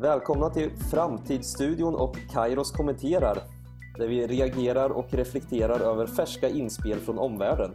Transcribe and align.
Välkomna 0.00 0.50
till 0.50 0.70
Framtidsstudion 0.90 1.94
och 1.94 2.16
Kairos 2.32 2.72
kommenterar 2.72 3.38
där 3.96 4.08
vi 4.08 4.26
reagerar 4.26 4.90
och 4.90 5.14
reflekterar 5.14 5.80
över 5.80 6.06
färska 6.06 6.48
inspel 6.48 6.98
från 6.98 7.18
omvärlden. 7.18 7.74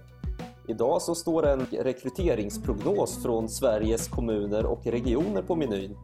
Idag 0.67 1.01
så 1.01 1.15
står 1.15 1.47
en 1.47 1.65
rekryteringsprognos 1.65 3.23
från 3.23 3.49
Sveriges 3.49 4.07
kommuner 4.07 4.65
och 4.65 4.85
regioner 4.85 5.41
på 5.41 5.55
menyn. 5.55 5.97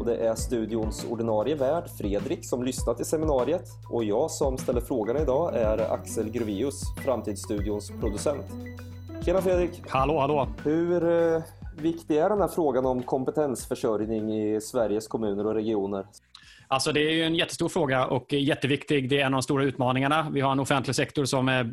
Och 0.00 0.06
det 0.06 0.16
är 0.16 0.34
studions 0.34 1.06
ordinarie 1.10 1.54
värd 1.54 1.88
Fredrik 1.98 2.48
som 2.48 2.62
lyssnat 2.62 2.96
till 2.96 3.06
seminariet 3.06 3.68
och 3.90 4.04
jag 4.04 4.30
som 4.30 4.58
ställer 4.58 4.80
frågorna 4.80 5.20
idag 5.20 5.54
är 5.54 5.92
Axel 5.92 6.30
Gruvius, 6.30 6.82
Framtidsstudions 7.04 7.92
producent. 8.00 8.46
Tjena 9.24 9.42
Fredrik! 9.42 9.82
Hallå, 9.88 10.18
hallå! 10.18 10.48
Hur 10.64 11.34
eh, 11.34 11.42
viktig 11.76 12.16
är 12.16 12.28
den 12.28 12.40
här 12.40 12.48
frågan 12.48 12.86
om 12.86 13.02
kompetensförsörjning 13.02 14.32
i 14.32 14.60
Sveriges 14.60 15.08
kommuner 15.08 15.46
och 15.46 15.54
regioner? 15.54 16.06
Alltså 16.72 16.92
det 16.92 17.00
är 17.00 17.10
ju 17.10 17.22
en 17.22 17.34
jättestor 17.34 17.68
fråga 17.68 18.06
och 18.06 18.32
jätteviktig. 18.32 19.08
Det 19.08 19.20
är 19.20 19.26
en 19.26 19.34
av 19.34 19.38
de 19.38 19.42
stora 19.42 19.64
utmaningarna. 19.64 20.30
Vi 20.32 20.40
har 20.40 20.52
en 20.52 20.60
offentlig 20.60 20.96
sektor 20.96 21.24
som 21.24 21.48
eh, 21.48 21.66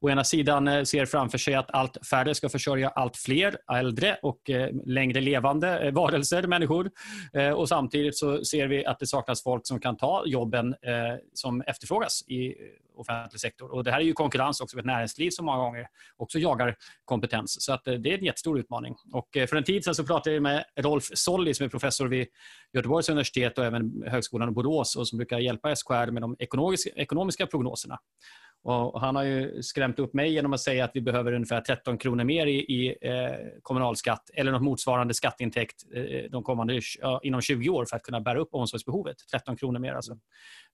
å 0.00 0.10
ena 0.10 0.24
sidan 0.24 0.68
eh, 0.68 0.82
ser 0.82 1.06
framför 1.06 1.38
sig 1.38 1.54
att 1.54 1.70
allt 1.70 2.06
färre 2.06 2.34
ska 2.34 2.48
försörja 2.48 2.88
allt 2.88 3.16
fler 3.16 3.56
äldre 3.72 4.18
och 4.22 4.50
eh, 4.50 4.68
längre 4.86 5.20
levande 5.20 5.78
eh, 5.78 5.92
varelser, 5.92 6.46
människor. 6.46 6.90
Eh, 7.32 7.50
och 7.50 7.68
Samtidigt 7.68 8.16
så 8.16 8.44
ser 8.44 8.68
vi 8.68 8.86
att 8.86 8.98
det 8.98 9.06
saknas 9.06 9.42
folk 9.42 9.66
som 9.66 9.80
kan 9.80 9.96
ta 9.96 10.22
jobben 10.26 10.68
eh, 10.68 11.18
som 11.34 11.62
efterfrågas 11.66 12.24
i 12.28 12.54
offentlig 12.94 13.40
sektor. 13.40 13.74
Och 13.74 13.84
Det 13.84 13.90
här 13.90 14.00
är 14.00 14.04
ju 14.04 14.12
konkurrens 14.12 14.60
också 14.60 14.76
med 14.76 14.82
ett 14.82 14.86
näringsliv 14.86 15.30
som 15.30 15.46
många 15.46 15.58
gånger 15.58 15.86
också 16.16 16.38
jagar 16.38 16.76
kompetens. 17.04 17.64
Så 17.64 17.72
att 17.72 17.86
eh, 17.86 17.94
det 17.94 18.12
är 18.12 18.18
en 18.18 18.24
jättestor 18.24 18.58
utmaning. 18.58 18.94
Och 19.12 19.36
eh, 19.36 19.46
för 19.46 19.56
en 19.56 19.64
tid 19.64 19.84
sedan 19.84 19.94
så 19.94 20.04
pratade 20.04 20.36
jag 20.36 20.42
med 20.42 20.64
Rolf 20.76 21.04
Solli 21.14 21.54
som 21.54 21.66
är 21.66 21.70
professor 21.70 22.06
vid 22.06 22.26
Göteborgs 22.72 23.08
universitet 23.08 23.58
och 23.58 23.64
även 23.64 24.02
Högskolan 24.06 24.48
i 24.48 24.52
Borås 24.52 24.96
och 24.96 25.08
som 25.08 25.18
brukar 25.18 25.38
hjälpa 25.38 25.76
SKR 25.76 26.10
med 26.10 26.22
de 26.22 26.36
ekonomiska, 26.38 26.90
ekonomiska 26.90 27.46
prognoserna. 27.46 27.98
Och 28.64 29.00
han 29.00 29.16
har 29.16 29.22
ju 29.22 29.62
skrämt 29.62 29.98
upp 29.98 30.14
mig 30.14 30.32
genom 30.32 30.52
att 30.52 30.60
säga 30.60 30.84
att 30.84 30.90
vi 30.94 31.00
behöver 31.00 31.32
ungefär 31.32 31.60
13 31.60 31.98
kronor 31.98 32.24
mer 32.24 32.46
i, 32.46 32.58
i 32.58 32.96
eh, 33.00 33.36
kommunalskatt 33.62 34.30
eller 34.34 34.52
något 34.52 34.62
motsvarande 34.62 35.14
skatteintäkt 35.14 35.84
eh, 35.94 36.30
de 36.30 36.42
kommande, 36.42 36.80
ja, 37.00 37.20
inom 37.22 37.40
20 37.40 37.68
år 37.68 37.84
för 37.84 37.96
att 37.96 38.02
kunna 38.02 38.20
bära 38.20 38.40
upp 38.40 38.48
omsorgsbehovet. 38.52 39.16
13 39.32 39.56
kronor 39.56 39.78
mer 39.78 39.94
alltså. 39.94 40.12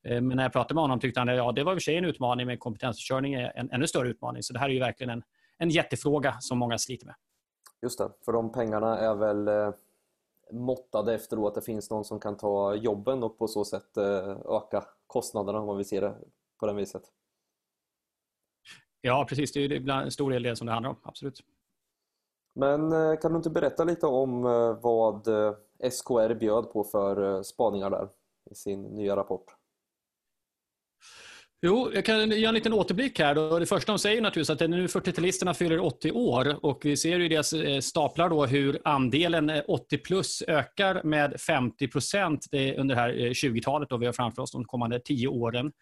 Eh, 0.05 0.21
men 0.21 0.37
när 0.37 0.43
jag 0.43 0.53
pratade 0.53 0.75
med 0.75 0.83
honom 0.83 1.01
tyckte 1.01 1.21
han 1.21 1.29
att 1.29 1.37
ja, 1.37 1.53
det 1.53 1.65
var 1.65 1.73
i 1.73 1.75
och 1.75 1.77
för 1.77 1.85
sig 1.85 1.97
en 1.97 2.05
utmaning, 2.05 2.47
men 2.47 2.59
kompetensförsörjning 2.59 3.35
är 3.35 3.53
en 3.57 3.71
ännu 3.71 3.87
större 3.87 4.09
utmaning. 4.09 4.43
Så 4.43 4.53
det 4.53 4.59
här 4.59 4.69
är 4.69 4.73
ju 4.73 4.81
verkligen 4.81 5.11
en, 5.11 5.23
en 5.59 5.71
jättefråga 5.71 6.37
som 6.41 6.59
många 6.59 6.79
sliter 6.79 7.07
med. 7.07 7.15
Just 7.83 7.99
det, 7.99 8.11
för 8.25 8.33
de 8.33 8.53
pengarna 8.53 8.99
är 8.99 9.15
väl 9.15 9.49
eh, 9.49 9.71
måttade 10.53 11.15
efter 11.15 11.47
att 11.49 11.55
det 11.55 11.63
finns 11.63 11.91
någon 11.91 12.05
som 12.05 12.21
kan 12.21 12.37
ta 12.37 12.75
jobben 12.75 13.23
och 13.23 13.39
på 13.39 13.49
så 13.49 13.65
sätt 13.65 13.97
eh, 13.97 14.37
öka 14.47 14.85
kostnaderna 15.07 15.61
om 15.61 15.67
man 15.67 15.77
vill 15.77 15.89
se 15.89 16.01
det 16.01 16.15
på 16.61 16.67
det 16.67 16.73
viset. 16.73 17.03
Ja, 19.01 19.27
precis. 19.29 19.53
Det 19.53 19.65
är 19.65 19.91
en 19.91 20.11
stor 20.11 20.31
del 20.31 20.43
det 20.43 20.57
som 20.57 20.67
det 20.67 20.73
handlar 20.73 20.91
om. 20.91 20.97
Absolut. 21.03 21.41
Men 22.55 22.93
eh, 22.93 23.19
kan 23.19 23.33
du 23.33 23.37
inte 23.37 23.51
berätta 23.51 23.85
lite 23.85 24.07
om 24.07 24.45
eh, 24.45 24.81
vad 24.81 25.29
eh, 25.29 25.55
SKR 25.91 26.35
bjöd 26.35 26.73
på 26.73 26.85
för 26.85 27.43
spaningar 27.43 27.91
där 27.91 28.09
i 28.51 28.55
sin 28.55 28.83
nya 28.83 29.17
rapport? 29.17 29.58
Jo, 31.63 31.91
jag 31.95 32.05
kan 32.05 32.31
göra 32.31 32.49
en 32.49 32.55
liten 32.55 32.73
återblick 32.73 33.19
här. 33.19 33.35
Då. 33.35 33.59
Det 33.59 33.67
första 33.67 33.93
de 33.93 33.99
säger 33.99 34.23
naturligtvis 34.23 34.63
att 34.63 34.71
nu 34.71 34.87
40-talisterna 34.87 35.55
fyller 35.55 35.81
80 35.81 36.13
år 36.13 36.65
och 36.65 36.81
vi 36.85 36.97
ser 36.97 37.19
ju 37.19 37.25
i 37.25 37.29
deras 37.29 37.53
eh, 37.53 37.81
staplar 37.81 38.29
då 38.29 38.47
hur 38.47 38.81
andelen 38.85 39.51
eh, 39.51 39.63
80 39.69 39.99
plus 39.99 40.43
ökar 40.49 41.03
med 41.05 41.41
50 41.41 41.89
procent 41.89 42.47
eh, 42.53 42.81
under 42.81 42.95
det 42.95 43.01
här 43.01 43.13
20-talet 43.13 43.89
då 43.89 43.97
vi 43.97 44.07
har 44.07 44.13
framför 44.13 44.43
oss 44.43 44.53
de 44.53 44.65
kommande 44.65 45.01
10 45.01 45.29
åren. 45.29 45.73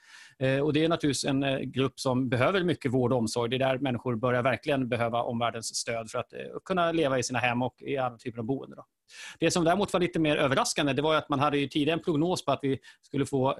Och 0.62 0.72
Det 0.72 0.84
är 0.84 0.88
naturligtvis 0.88 1.24
en 1.24 1.72
grupp 1.72 2.00
som 2.00 2.28
behöver 2.28 2.64
mycket 2.64 2.92
vård 2.92 3.12
och 3.12 3.18
omsorg. 3.18 3.50
Det 3.50 3.56
är 3.56 3.58
där 3.58 3.78
människor 3.78 4.16
börjar 4.16 4.42
verkligen 4.42 4.88
behöva 4.88 5.22
omvärldens 5.22 5.76
stöd 5.76 6.10
för 6.10 6.18
att 6.18 6.32
kunna 6.64 6.92
leva 6.92 7.18
i 7.18 7.22
sina 7.22 7.38
hem 7.38 7.62
och 7.62 7.74
i 7.82 7.96
alla 7.96 8.16
typer 8.16 8.38
av 8.38 8.44
boende. 8.44 8.76
Då. 8.76 8.84
Det 9.38 9.50
som 9.50 9.64
däremot 9.64 9.92
var 9.92 10.00
lite 10.00 10.18
mer 10.18 10.36
överraskande 10.36 10.92
det 10.92 11.02
var 11.02 11.14
att 11.14 11.28
man 11.28 11.40
hade 11.40 11.58
ju 11.58 11.68
tidigare 11.68 11.98
en 11.98 12.04
prognos 12.04 12.44
på 12.44 12.52
att 12.52 12.60
vi 12.62 12.78
skulle 13.02 13.26
få 13.26 13.56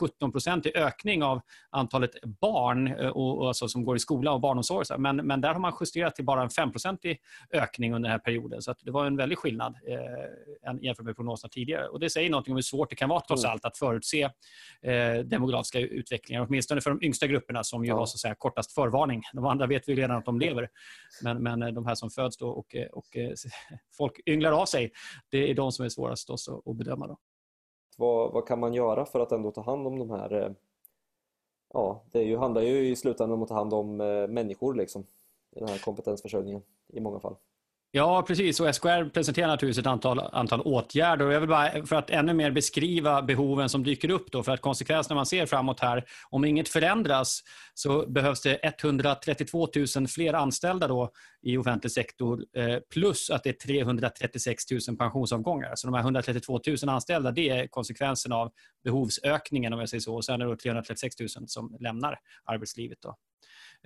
17 0.00 0.32
i 0.64 0.78
ökning 0.78 1.22
av 1.22 1.40
antalet 1.70 2.10
barn 2.40 2.86
eh, 2.86 3.08
och, 3.08 3.38
och 3.38 3.48
alltså, 3.48 3.68
som 3.68 3.84
går 3.84 3.96
i 3.96 3.98
skola 3.98 4.32
och 4.32 4.40
barnomsorg. 4.40 4.98
Men, 4.98 5.16
men 5.16 5.40
där 5.40 5.52
har 5.52 5.60
man 5.60 5.72
justerat 5.80 6.14
till 6.14 6.24
bara 6.24 6.42
en 6.42 6.48
5% 6.48 7.16
ökning 7.52 7.94
under 7.94 8.08
den 8.08 8.12
här 8.12 8.18
perioden. 8.18 8.62
Så 8.62 8.74
det 8.82 8.90
var 8.90 9.06
en 9.06 9.16
väldig 9.16 9.38
skillnad 9.38 9.74
eh, 9.86 10.74
jämfört 10.80 11.04
med 11.04 11.16
prognoserna 11.16 11.50
tidigare. 11.50 11.88
Och 11.88 12.00
Det 12.00 12.10
säger 12.10 12.30
något 12.30 12.48
om 12.48 12.54
hur 12.54 12.62
svårt 12.62 12.90
det 12.90 12.96
kan 12.96 13.08
vara 13.08 13.20
trots 13.20 13.44
mm. 13.44 13.52
allt 13.52 13.64
att 13.64 13.78
förutse 13.78 14.22
eh, 14.82 15.24
demografiska 15.24 15.80
utvecklingar. 15.80 16.46
Åtminstone 16.48 16.80
för 16.80 16.90
de 16.90 17.02
yngsta 17.02 17.26
grupperna 17.26 17.64
som 17.64 17.84
ju 17.84 17.90
ja. 17.90 17.98
har 17.98 18.06
så 18.06 18.16
att 18.16 18.20
säga, 18.20 18.34
kortast 18.34 18.72
förvarning. 18.72 19.22
De 19.32 19.46
andra 19.46 19.66
vet 19.66 19.88
vi 19.88 19.94
redan 19.94 20.16
att 20.16 20.24
de 20.24 20.40
lever. 20.40 20.68
Men, 21.22 21.42
men 21.42 21.62
eh, 21.62 21.68
de 21.68 21.86
här 21.86 21.94
som 21.94 22.10
föds 22.10 22.36
då 22.36 22.48
och, 22.48 22.76
och 22.92 23.06
folk 23.96 24.12
ynglar 24.26 24.52
av 24.52 24.66
sig, 24.66 24.87
det 25.30 25.50
är 25.50 25.54
de 25.54 25.72
som 25.72 25.84
är 25.84 25.88
svårast 25.88 26.30
att, 26.30 26.66
att 26.66 26.76
bedöma. 26.76 27.06
Då. 27.06 27.16
Vad, 27.96 28.32
vad, 28.32 28.46
kan 28.48 28.60
man 28.60 28.74
göra 28.74 29.06
för 29.06 29.20
att 29.20 29.32
ändå 29.32 29.50
ta 29.50 29.62
hand 29.62 29.86
om 29.86 29.98
de 29.98 30.10
här 30.10 30.42
eh, 30.42 30.52
ja, 31.72 32.04
det 32.12 32.22
ju, 32.22 32.36
handlar 32.36 32.62
ju 32.62 32.88
i 32.88 32.96
slutändan 32.96 33.36
om 33.36 33.42
att 33.42 33.48
ta 33.48 33.54
hand 33.54 33.74
om 33.74 34.00
eh, 34.00 34.28
människor 34.28 34.74
liksom, 34.74 35.06
i 35.56 35.58
den 35.58 35.68
här 35.68 35.78
kompetensförsörjningen 35.78 36.62
i 36.88 37.00
många 37.00 37.20
fall. 37.20 37.36
Ja, 37.90 38.22
precis. 38.22 38.60
Och 38.60 38.74
SKR 38.74 39.08
presenterar 39.08 39.48
naturligtvis 39.48 39.80
ett 39.82 39.86
antal, 39.86 40.18
antal 40.18 40.60
åtgärder. 40.60 41.26
Och 41.26 41.32
jag 41.32 41.40
vill 41.40 41.48
bara, 41.48 41.86
för 41.86 41.96
att 41.96 42.10
ännu 42.10 42.34
mer 42.34 42.50
beskriva 42.50 43.22
behoven 43.22 43.68
som 43.68 43.84
dyker 43.84 44.10
upp, 44.10 44.32
då, 44.32 44.42
för 44.42 44.52
att 44.52 44.60
konsekvenserna 44.60 45.14
man 45.14 45.26
ser 45.26 45.46
framåt 45.46 45.80
här, 45.80 46.04
om 46.30 46.44
inget 46.44 46.68
förändras 46.68 47.40
så 47.74 48.06
behövs 48.10 48.42
det 48.42 48.58
132 48.62 49.68
000 49.96 50.08
fler 50.08 50.34
anställda 50.34 50.88
då 50.88 51.10
i 51.42 51.56
offentlig 51.56 51.92
sektor, 51.92 52.44
eh, 52.56 52.76
plus 52.92 53.30
att 53.30 53.44
det 53.44 53.50
är 53.50 53.66
336 53.66 54.64
000 54.88 54.96
pensionsavgångar. 54.96 55.72
Så 55.74 55.86
de 55.86 55.94
här 55.94 56.02
132 56.02 56.60
000 56.66 56.88
anställda, 56.88 57.30
det 57.30 57.48
är 57.48 57.66
konsekvensen 57.66 58.32
av 58.32 58.52
behovsökningen, 58.84 59.72
om 59.72 59.80
jag 59.80 59.88
säger 59.88 60.00
så. 60.00 60.14
Och 60.14 60.24
sen 60.24 60.40
är 60.40 60.46
det 60.46 60.56
336 60.56 61.20
000 61.20 61.28
som 61.28 61.76
lämnar 61.80 62.18
arbetslivet. 62.44 62.98
Då. 63.02 63.16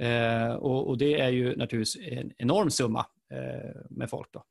Eh, 0.05 0.53
och, 0.53 0.99
Det 0.99 1.21
är 1.21 1.29
ju 1.29 1.57
naturligtvis 1.57 1.97
en 1.97 2.33
enorm 2.39 2.71
summa 2.71 3.07
Eh, 3.33 3.71
med 3.91 4.11
folk. 4.11 4.29
Då. 4.33 4.45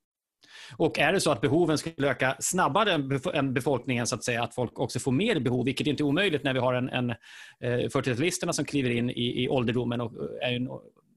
Och 0.77 0.99
är 0.99 1.13
det 1.13 1.19
så 1.19 1.31
att 1.31 1.41
behoven 1.41 1.77
skulle 1.77 2.09
öka 2.09 2.35
snabbare 2.39 2.93
än 3.33 3.53
befolkningen, 3.53 4.07
så 4.07 4.15
att 4.15 4.23
säga, 4.23 4.43
att 4.43 4.55
folk 4.55 4.79
också 4.79 4.99
får 4.99 5.11
mer 5.11 5.39
behov, 5.39 5.65
vilket 5.65 5.87
inte 5.87 6.03
är 6.03 6.05
omöjligt 6.05 6.43
när 6.43 6.53
vi 6.53 6.59
har 6.59 6.73
en, 6.73 6.89
en 6.89 7.09
eh, 7.09 7.15
40-talisterna 7.63 8.51
som 8.51 8.65
kliver 8.65 8.89
in 8.89 9.09
i, 9.09 9.43
i 9.43 9.49
ålderdomen 9.49 10.01
och 10.01 10.13
är 10.41 10.55
en 10.55 10.69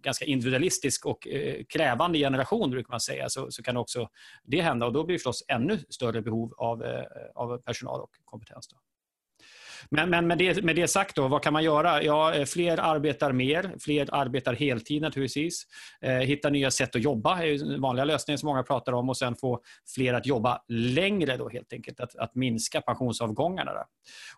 ganska 0.03 0.25
individualistisk 0.25 1.07
och 1.07 1.29
eh, 1.29 1.65
krävande 1.69 2.19
generation, 2.19 2.71
brukar 2.71 2.91
man 2.91 3.01
säga, 3.01 3.29
så, 3.29 3.51
så 3.51 3.63
kan 3.63 3.77
också 3.77 4.09
det 4.45 4.61
hända. 4.61 4.87
och 4.87 4.93
Då 4.93 5.05
blir 5.05 5.15
det 5.15 5.19
förstås 5.19 5.45
ännu 5.49 5.79
större 5.89 6.23
behov 6.23 6.55
av, 6.57 6.85
eh, 6.85 7.05
av 7.35 7.59
personal 7.59 8.01
och 8.01 8.11
kompetens. 8.25 8.69
Då. 8.69 8.77
Men, 9.91 10.11
men 10.11 10.27
med, 10.27 10.39
det, 10.39 10.63
med 10.63 10.77
det 10.77 10.89
sagt, 10.89 11.17
då, 11.17 11.29
vad 11.29 11.43
kan 11.43 11.53
man 11.53 11.65
göra? 11.65 12.03
Ja, 12.03 12.35
eh, 12.35 12.45
fler 12.45 12.79
arbetar 12.79 13.33
mer, 13.33 13.75
fler 13.81 14.09
arbetar 14.13 14.55
heltid 14.55 15.03
naturligtvis. 15.03 15.67
Eh, 16.01 16.13
hitta 16.13 16.51
nya 16.51 16.71
sätt 16.71 16.97
att 16.97 17.03
jobba 17.03 17.43
är 17.43 17.59
den 17.59 17.81
vanliga 17.81 18.05
lösningen 18.05 18.39
som 18.39 18.47
många 18.47 18.63
pratar 18.63 18.93
om 18.93 19.09
och 19.09 19.17
sen 19.17 19.37
få 19.37 19.61
fler 19.95 20.15
att 20.15 20.27
jobba 20.27 20.63
längre 20.69 21.37
då 21.37 21.49
helt 21.49 21.73
enkelt, 21.73 22.01
att, 22.01 22.17
att 22.17 22.35
minska 22.35 22.81
pensionsavgångarna. 22.81 23.73
Där. 23.73 23.85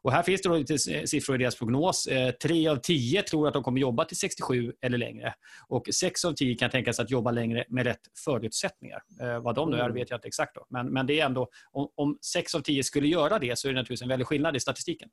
Och 0.03 0.13
här 0.13 0.23
finns 0.23 0.43
det 0.43 0.49
då 0.49 0.57
lite 0.57 0.79
siffror 1.07 1.37
i 1.37 1.39
deras 1.39 1.59
prognos. 1.59 2.07
Eh, 2.07 2.31
tre 2.31 2.69
av 2.69 2.77
tio 2.77 3.23
tror 3.23 3.49
att 3.49 3.55
de 3.55 3.63
kommer 3.63 3.81
jobba 3.81 4.05
till 4.05 4.17
67 4.17 4.73
eller 4.83 4.99
längre 4.99 5.35
och 5.69 5.89
sex 5.95 6.25
av 6.25 6.33
tio 6.33 6.55
kan 6.55 6.71
tänka 6.71 6.93
sig 6.93 7.03
att 7.03 7.11
jobba 7.11 7.31
längre 7.31 7.65
med 7.69 7.87
rätt 7.87 8.01
förutsättningar. 8.25 9.03
Vad 9.41 9.55
de 9.55 9.71
nu 9.71 9.77
är 9.77 9.81
mm. 9.81 9.95
vet 9.95 10.11
jag 10.11 10.17
inte 10.19 10.29
exakt. 10.29 10.55
Då. 10.55 10.67
Men, 10.71 10.93
men 10.93 11.07
det 11.07 11.21
är 11.21 11.27
ändå, 11.27 11.49
om, 11.73 11.89
om 11.95 12.19
sex 12.33 12.55
av 12.55 12.61
tio 12.61 12.85
skulle 12.85 13.09
göra 13.09 13.39
det 13.39 13.59
så 13.59 13.69
är 13.69 13.73
det 13.73 13.79
naturligtvis 13.79 14.03
en 14.03 14.09
väldig 14.09 14.27
skillnad 14.27 14.57
i 14.57 14.61
statistiken. 14.61 15.09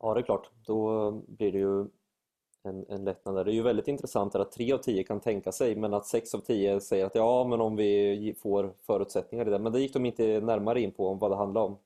Ja, 0.00 0.14
det 0.14 0.20
är 0.20 0.22
klart. 0.22 0.50
Då 0.66 1.10
blir 1.10 1.52
det 1.52 1.58
ju 1.58 1.86
en, 2.62 2.86
en 2.88 3.04
lättnad. 3.04 3.46
Det 3.46 3.52
är 3.52 3.54
ju 3.54 3.62
väldigt 3.62 3.88
intressant 3.88 4.34
att 4.34 4.52
3 4.52 4.72
av 4.72 4.78
10 4.78 5.04
kan 5.04 5.20
tänka 5.20 5.52
sig 5.52 5.76
men 5.76 5.94
att 5.94 6.06
6 6.06 6.34
av 6.34 6.38
10 6.38 6.80
säger 6.80 7.06
att 7.06 7.14
ja, 7.14 7.44
men 7.44 7.60
om 7.60 7.76
vi 7.76 8.34
får 8.42 8.74
förutsättningar 8.86 9.46
i 9.46 9.50
det. 9.50 9.58
Men 9.58 9.72
det 9.72 9.80
gick 9.80 9.92
de 9.92 10.06
inte 10.06 10.40
närmare 10.40 10.80
in 10.80 10.92
på 10.92 11.08
om 11.08 11.18
vad 11.18 11.30
det 11.30 11.36
handlar 11.36 11.60
om. 11.60 11.78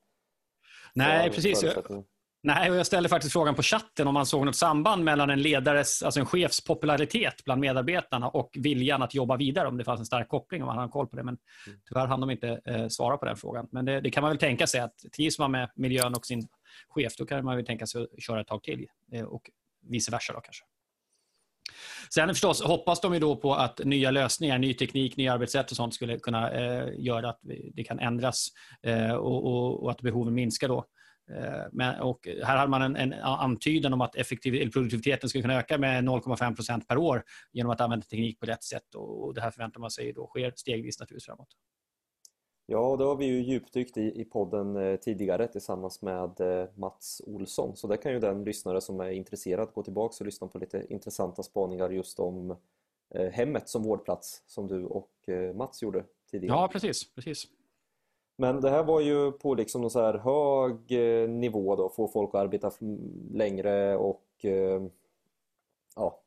Nej, 0.94 1.31
precis. 1.31 1.64
Nej, 2.46 2.70
och 2.70 2.76
jag 2.76 2.87
ställde 2.87 3.08
faktiskt 3.08 3.32
frågan 3.32 3.55
på 3.55 3.62
chatten 3.62 4.06
om 4.06 4.14
man 4.14 4.26
såg 4.26 4.46
något 4.46 4.56
samband 4.56 5.05
mellan 5.05 5.31
en 5.31 5.43
ledares, 5.43 6.02
alltså 6.02 6.20
en 6.20 6.26
chefs 6.26 6.64
popularitet 6.64 7.44
bland 7.44 7.61
medarbetarna 7.61 8.29
och 8.29 8.50
viljan 8.55 9.02
att 9.02 9.14
jobba 9.14 9.37
vidare, 9.37 9.69
om 9.69 9.76
det 9.76 9.85
fanns 9.85 10.00
en 10.00 10.06
stark 10.06 10.29
koppling, 10.29 10.62
om 10.62 10.67
man 10.67 10.79
hade 10.79 10.88
koll 10.88 11.06
på 11.06 11.17
det. 11.17 11.23
Men 11.23 11.38
mm. 11.67 11.79
tyvärr 11.88 12.06
hann 12.06 12.20
de 12.20 12.31
inte 12.31 12.61
eh, 12.64 12.88
svara 12.88 13.17
på 13.17 13.25
den 13.25 13.37
frågan. 13.37 13.69
Men 13.73 13.85
det, 13.85 14.00
det, 14.00 14.11
kan 14.11 14.23
man 14.23 14.31
väl 14.31 14.38
tänka 14.38 14.67
sig, 14.67 14.81
att 14.81 14.94
trivs 15.17 15.38
man 15.38 15.50
med 15.50 15.70
miljön 15.75 16.14
och 16.14 16.26
sin 16.26 16.49
chef, 16.88 17.17
då 17.19 17.26
kan 17.26 17.44
man 17.44 17.56
väl 17.56 17.67
tänka 17.67 17.87
sig 17.87 18.02
att 18.02 18.23
köra 18.23 18.41
ett 18.41 18.47
tag 18.47 18.62
till 18.62 18.87
eh, 19.12 19.25
och 19.25 19.50
vice 19.90 20.11
versa 20.11 20.32
då 20.32 20.40
kanske. 20.40 20.64
Sen 22.14 22.29
förstås 22.29 22.62
hoppas 22.62 23.00
de 23.00 23.14
ju 23.14 23.20
då 23.20 23.37
på 23.37 23.55
att 23.55 23.85
nya 23.85 24.11
lösningar, 24.11 24.58
ny 24.58 24.75
teknik, 24.75 25.17
nya 25.17 25.32
arbetssätt 25.32 25.70
och 25.70 25.76
sånt 25.76 25.94
skulle 25.94 26.19
kunna 26.19 26.50
eh, 26.50 26.88
göra 26.99 27.29
att 27.29 27.40
det 27.75 27.85
kan 27.85 27.99
ändras 27.99 28.49
eh, 28.82 29.12
och, 29.12 29.47
och, 29.47 29.82
och, 29.82 29.90
att 29.90 30.00
behoven 30.00 30.35
minskar 30.35 30.69
då. 30.69 30.85
Men, 31.73 32.00
och 32.00 32.29
här 32.43 32.56
hade 32.56 32.71
man 32.71 32.82
en, 32.82 32.97
en 32.97 33.12
antydan 33.23 33.93
om 33.93 34.00
att 34.00 34.17
effektiv, 34.17 34.71
produktiviteten 34.71 35.29
skulle 35.29 35.43
kunna 35.43 35.59
öka 35.59 35.79
med 35.79 36.05
0,5 36.05 36.55
procent 36.55 36.88
per 36.88 36.97
år 36.97 37.23
genom 37.53 37.73
att 37.73 37.81
använda 37.81 38.06
teknik 38.06 38.41
på 38.41 38.47
rätt 38.47 38.65
sätt. 38.65 38.94
Och 38.94 39.35
det 39.35 39.41
här 39.41 39.50
förväntar 39.50 39.81
man 39.81 39.91
sig 39.91 40.12
då 40.12 40.26
sker 40.26 40.53
stegvis 40.56 41.00
naturligtvis 41.00 41.26
framåt. 41.26 41.49
Ja, 42.67 42.97
det 42.97 43.05
har 43.05 43.17
vi 43.17 43.26
ju 43.26 43.43
djupdykt 43.43 43.97
i, 43.97 44.21
i 44.21 44.25
podden 44.25 44.76
eh, 44.76 44.97
tidigare 44.97 45.49
tillsammans 45.49 46.03
med 46.03 46.41
eh, 46.41 46.69
Mats 46.75 47.23
Olsson. 47.26 47.76
Så 47.76 47.87
där 47.87 47.97
kan 47.97 48.12
ju 48.12 48.21
den 48.21 48.44
lyssnare 48.44 48.81
som 48.81 49.00
är 49.00 49.11
intresserad 49.11 49.69
gå 49.75 49.82
tillbaka 49.82 50.15
och 50.21 50.26
lyssna 50.26 50.47
på 50.47 50.59
lite 50.59 50.87
intressanta 50.88 51.43
spaningar 51.43 51.91
just 51.91 52.21
om 52.21 52.56
eh, 53.15 53.31
hemmet 53.32 53.69
som 53.69 53.82
vårdplats 53.82 54.43
som 54.47 54.67
du 54.67 54.85
och 54.85 55.11
Mats 55.55 55.82
gjorde 55.82 56.05
tidigare. 56.31 56.56
Ja, 56.56 56.69
precis. 56.69 57.15
precis. 57.15 57.47
Men 58.36 58.60
det 58.60 58.70
här 58.70 58.82
var 58.82 59.00
ju 59.00 59.32
på 59.32 59.54
liksom 59.54 59.81
någon 59.81 59.90
så 59.90 60.00
här 60.00 60.14
hög 60.14 60.90
nivå 61.31 61.76
då, 61.76 61.88
få 61.88 62.08
folk 62.08 62.34
att 62.34 62.40
arbeta 62.40 62.70
längre 63.32 63.96
och 63.96 64.25
ja, 65.96 66.20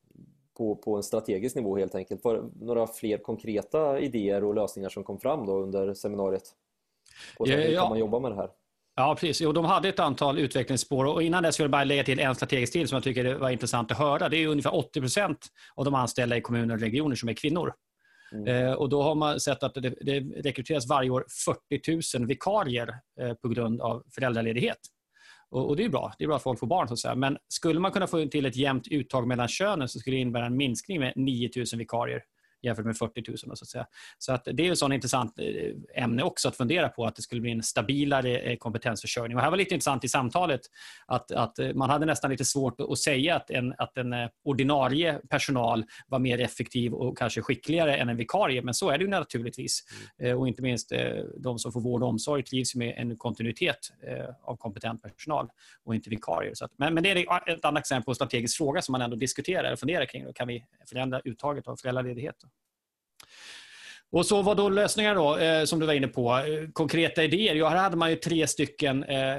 på, 0.58 0.76
på 0.76 0.96
en 0.96 1.04
strategisk 1.04 1.56
nivå 1.56 1.78
helt 1.78 1.96
enkelt. 1.96 2.24
Var 2.24 2.50
några 2.62 2.88
fler 2.88 3.18
konkreta 3.18 4.00
idéer 4.00 4.44
och 4.44 4.56
lösningar 4.56 4.90
som 4.90 5.04
kom 5.04 5.20
fram 5.20 5.46
då 5.46 5.58
under 5.58 5.94
seminariet? 5.94 6.44
Och 7.38 7.48
hur 7.48 7.76
kan 7.76 7.90
man 7.90 8.00
jobba 8.00 8.20
med 8.20 8.32
det 8.32 8.36
här? 8.36 8.50
Ja, 8.96 9.16
precis. 9.20 9.42
Jo, 9.42 9.52
de 9.52 9.66
hade 9.66 9.90
ett 9.90 10.00
antal 10.00 10.40
utvecklingsspår 10.40 11.06
och 11.06 11.24
innan 11.24 11.44
dess 11.44 11.60
vill 11.60 11.64
jag 11.64 11.72
bara 11.72 11.84
lägga 11.84 12.04
till 12.04 12.20
en 12.20 12.36
strategisk 12.36 12.74
till 12.74 12.88
som 12.88 12.96
jag 12.96 13.04
tycker 13.04 13.36
var 13.36 13.50
intressant 13.50 13.92
att 13.92 13.98
höra. 13.98 14.30
Det 14.30 14.38
är 14.38 14.48
ungefär 14.48 14.76
80 14.76 15.02
procent 15.02 15.48
av 15.76 15.86
de 15.86 15.96
anställda 15.96 16.38
i 16.38 16.42
kommuner 16.42 16.74
och 16.74 16.82
regioner 16.82 17.16
som 17.16 17.30
är 17.30 17.34
kvinnor. 17.34 17.74
Mm. 18.32 18.48
Eh, 18.48 18.74
och 18.74 18.90
då 18.90 19.02
har 19.02 19.16
man 19.16 19.40
sett 19.40 19.64
att 19.64 19.74
det, 19.74 19.94
det 20.02 20.20
rekryteras 20.20 20.90
varje 20.90 21.10
år 21.10 21.26
40 21.46 22.18
000 22.18 22.28
vikarier 22.28 22.90
eh, 23.22 23.34
på 23.34 23.48
grund 23.48 23.82
av 23.82 24.04
föräldraledighet. 24.16 24.78
Och, 25.50 25.70
och, 25.70 25.76
det 25.76 25.86
är 25.86 25.90
bra. 25.90 26.14
Det 26.18 26.24
är 26.24 26.28
bra 26.28 26.36
att 26.36 26.44
folk 26.44 26.60
får 26.60 26.68
barn. 26.68 26.88
Så 26.88 26.94
att 26.94 27.00
säga. 27.00 27.16
Men 27.16 27.38
skulle 27.48 27.80
man 27.80 27.92
kunna 27.92 28.08
få 28.08 28.26
till 28.26 28.46
ett 28.46 28.56
jämnt 28.56 28.88
uttag 28.88 29.28
mellan 29.28 29.48
könen 29.48 29.88
så 29.88 30.00
skulle 30.00 30.16
det 30.16 30.22
innebära 30.22 30.46
en 30.46 30.58
minskning 30.58 31.00
med 31.00 31.14
9 31.16 31.50
000 31.56 31.66
vikarier 31.78 32.24
jämfört 32.62 32.86
med 32.86 32.98
40 32.98 33.24
000. 33.28 33.38
Så 33.38 33.52
att, 33.52 33.68
säga. 33.68 33.88
Så 34.18 34.34
att 34.34 34.48
det 34.54 34.68
är 34.68 34.72
ett 34.72 34.78
sånt 34.78 34.94
intressant 34.94 35.40
eh, 35.40 36.04
ämne 36.04 36.24
också 36.24 36.48
att 36.48 36.56
fundera 36.56 36.90
på, 36.90 37.06
att 37.06 37.16
det 37.16 37.22
skulle 37.22 37.42
bli 37.42 37.52
en 37.52 37.64
stabilare 37.64 38.40
eh, 38.40 38.58
kompetensförsörjning. 38.58 39.38
Och 39.38 39.44
här 39.44 39.50
var 39.50 39.58
lite 39.58 39.74
intressant 39.74 40.04
i 40.04 40.08
samtalet 40.08 40.62
att, 41.06 41.32
att 41.32 41.60
eh, 41.60 41.74
man 41.74 41.90
hade 41.90 42.06
nästan 42.06 42.32
lite 42.32 42.46
svårt 42.46 42.82
att 42.82 42.98
säga 42.98 43.36
att 43.36 43.50
en, 43.50 43.74
att 43.78 43.98
en 43.98 44.14
ordinarie 44.44 45.20
personal 45.30 45.86
var 46.08 46.20
mer 46.20 46.42
effektiv 46.42 46.94
och 46.94 47.18
kanske 47.18 47.42
skickligare 47.42 47.98
än 47.98 48.10
en 48.10 48.18
vikarie, 48.18 48.62
men 48.62 48.74
så 48.74 48.90
är 48.90 48.98
det 48.98 49.04
ju 49.04 49.10
naturligtvis. 49.10 49.84
Mm. 50.20 50.38
Och 50.38 50.48
inte 50.48 50.62
minst 50.62 50.94
de 51.38 51.60
som 51.60 51.72
får 51.72 51.82
vård 51.82 52.04
och 52.04 52.10
omsorg 52.10 52.44
trivs 52.44 52.76
med 52.76 52.94
en 52.98 53.18
kontinuitet 53.18 53.78
av 54.44 54.56
kompetent 54.56 55.02
personal 55.02 55.50
och 55.84 55.96
inte 55.96 56.10
vikarier. 56.10 56.54
Så 56.54 56.66
att, 56.66 56.72
men, 56.78 56.94
men 56.94 57.04
det 57.04 57.12
är 57.12 57.50
ett 57.50 57.66
annat 57.66 57.82
exempel 57.82 58.06
på 58.06 58.12
en 58.12 58.16
strategisk 58.16 58.58
fråga 58.58 58.82
som 58.82 58.92
man 58.92 59.02
ändå 59.02 59.16
diskuterar 59.16 59.74
och 59.74 59.80
funderar 59.80 60.06
kring. 60.06 60.26
Då 60.26 60.34
kan 60.34 60.48
vi 60.48 60.66
förändra 60.90 61.22
uttaget 61.26 61.68
av 61.68 61.76
föräldraledighet? 61.76 62.36
Och 64.12 64.26
så 64.26 64.42
var 64.42 64.56
då 64.56 64.70
lösningar 64.70 65.16
då, 65.16 65.38
eh, 65.38 65.64
som 65.64 65.80
du 65.80 65.86
var 65.86 65.94
inne 65.94 66.08
på, 66.08 66.38
eh, 66.38 66.70
konkreta 66.74 67.24
idéer. 67.24 67.56
Ja, 67.56 67.70
här 67.70 67.78
hade 67.78 67.98
man 67.98 68.10
ju 68.10 68.16
tre 68.16 68.48
stycken 68.48 69.04
eh, 69.04 69.38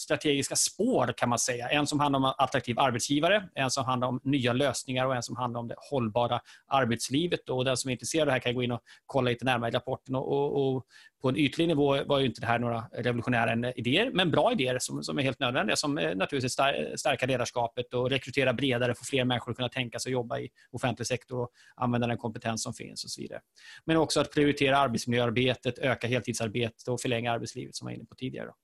strategiska 0.00 0.56
spår 0.56 1.14
kan 1.16 1.28
man 1.28 1.38
säga. 1.38 1.68
En 1.68 1.86
som 1.86 2.00
handlar 2.00 2.18
om 2.18 2.34
attraktiv 2.38 2.78
arbetsgivare, 2.78 3.48
en 3.54 3.70
som 3.70 3.84
handlar 3.84 4.08
om 4.08 4.20
nya 4.24 4.52
lösningar 4.52 5.06
och 5.06 5.16
en 5.16 5.22
som 5.22 5.36
handlar 5.36 5.60
om 5.60 5.68
det 5.68 5.74
hållbara 5.78 6.40
arbetslivet. 6.66 7.48
Och 7.48 7.64
den 7.64 7.76
som 7.76 7.88
är 7.88 7.92
intresserad 7.92 8.22
av 8.22 8.26
det 8.26 8.32
här 8.32 8.40
kan 8.40 8.54
gå 8.54 8.62
in 8.62 8.72
och 8.72 8.80
kolla 9.06 9.30
lite 9.30 9.44
närmare 9.44 9.70
i 9.70 9.74
rapporten. 9.74 10.14
Och, 10.14 10.32
och, 10.32 10.76
och 10.76 10.86
på 11.22 11.28
en 11.28 11.36
ytlig 11.36 11.68
nivå 11.68 12.04
var 12.04 12.18
ju 12.18 12.26
inte 12.26 12.40
det 12.40 12.46
här 12.46 12.58
några 12.58 12.84
revolutionära 12.92 13.72
idéer, 13.72 14.10
men 14.14 14.30
bra 14.30 14.52
idéer 14.52 14.78
som, 14.78 15.02
som 15.02 15.18
är 15.18 15.22
helt 15.22 15.40
nödvändiga, 15.40 15.76
som 15.76 15.98
eh, 15.98 16.16
naturligtvis 16.16 16.52
stärka 17.00 17.26
ledarskapet 17.26 17.94
och 17.94 18.10
rekrytera 18.10 18.52
bredare, 18.52 18.94
få 18.94 19.04
fler 19.04 19.24
människor 19.24 19.50
att 19.50 19.56
kunna 19.56 19.68
tänka 19.68 19.98
sig 19.98 20.10
att 20.10 20.12
jobba 20.12 20.38
i 20.38 20.48
offentlig 20.70 21.06
sektor 21.06 21.40
och 21.40 21.50
använda 21.76 22.06
den 22.06 22.18
kompetens 22.18 22.62
som 22.62 22.74
finns 22.74 23.04
och 23.04 23.10
så 23.10 23.20
vidare. 23.20 23.40
Men 23.84 23.96
också 23.96 24.20
att 24.20 24.32
prioritera 24.32 24.78
arbetsmiljöarbetet, 24.78 25.78
öka 25.78 26.06
heltidsarbetet 26.06 26.88
och 26.88 27.00
förlänga 27.00 27.32
arbetslivet 27.32 27.74
som 27.74 27.88
jag 27.88 27.92
var 27.92 27.96
inne 27.96 28.04
på 28.04 28.14
tidigare. 28.14 28.46
Då. 28.46 28.54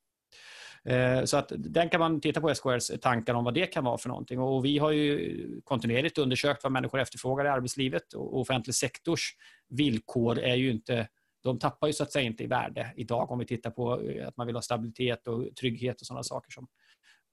Eh, 0.86 1.24
så 1.24 1.36
att 1.36 1.52
den 1.56 1.88
kan 1.88 2.00
man 2.00 2.20
titta 2.20 2.40
på 2.40 2.54
SKRs 2.54 3.00
tankar 3.00 3.34
om 3.34 3.44
vad 3.44 3.54
det 3.54 3.66
kan 3.66 3.84
vara 3.84 3.98
för 3.98 4.08
någonting. 4.08 4.40
Och 4.40 4.64
vi 4.64 4.78
har 4.78 4.90
ju 4.90 5.60
kontinuerligt 5.64 6.18
undersökt 6.18 6.62
vad 6.62 6.72
människor 6.72 7.00
efterfrågar 7.00 7.44
i 7.44 7.48
arbetslivet 7.48 8.12
och 8.12 8.40
offentlig 8.40 8.74
sektors 8.74 9.36
villkor 9.68 10.38
är 10.38 10.54
ju 10.54 10.70
inte 10.70 11.08
de 11.46 11.58
tappar 11.58 11.86
ju 11.86 11.92
så 11.92 12.02
att 12.02 12.12
säga 12.12 12.24
inte 12.24 12.44
i 12.44 12.46
värde 12.46 12.92
idag 12.96 13.30
om 13.30 13.38
vi 13.38 13.46
tittar 13.46 13.70
på 13.70 14.00
eh, 14.02 14.28
att 14.28 14.36
man 14.36 14.46
vill 14.46 14.56
ha 14.56 14.62
stabilitet 14.62 15.26
och 15.26 15.56
trygghet 15.56 16.00
och 16.00 16.06
sådana 16.06 16.22
saker 16.22 16.52
som, 16.52 16.68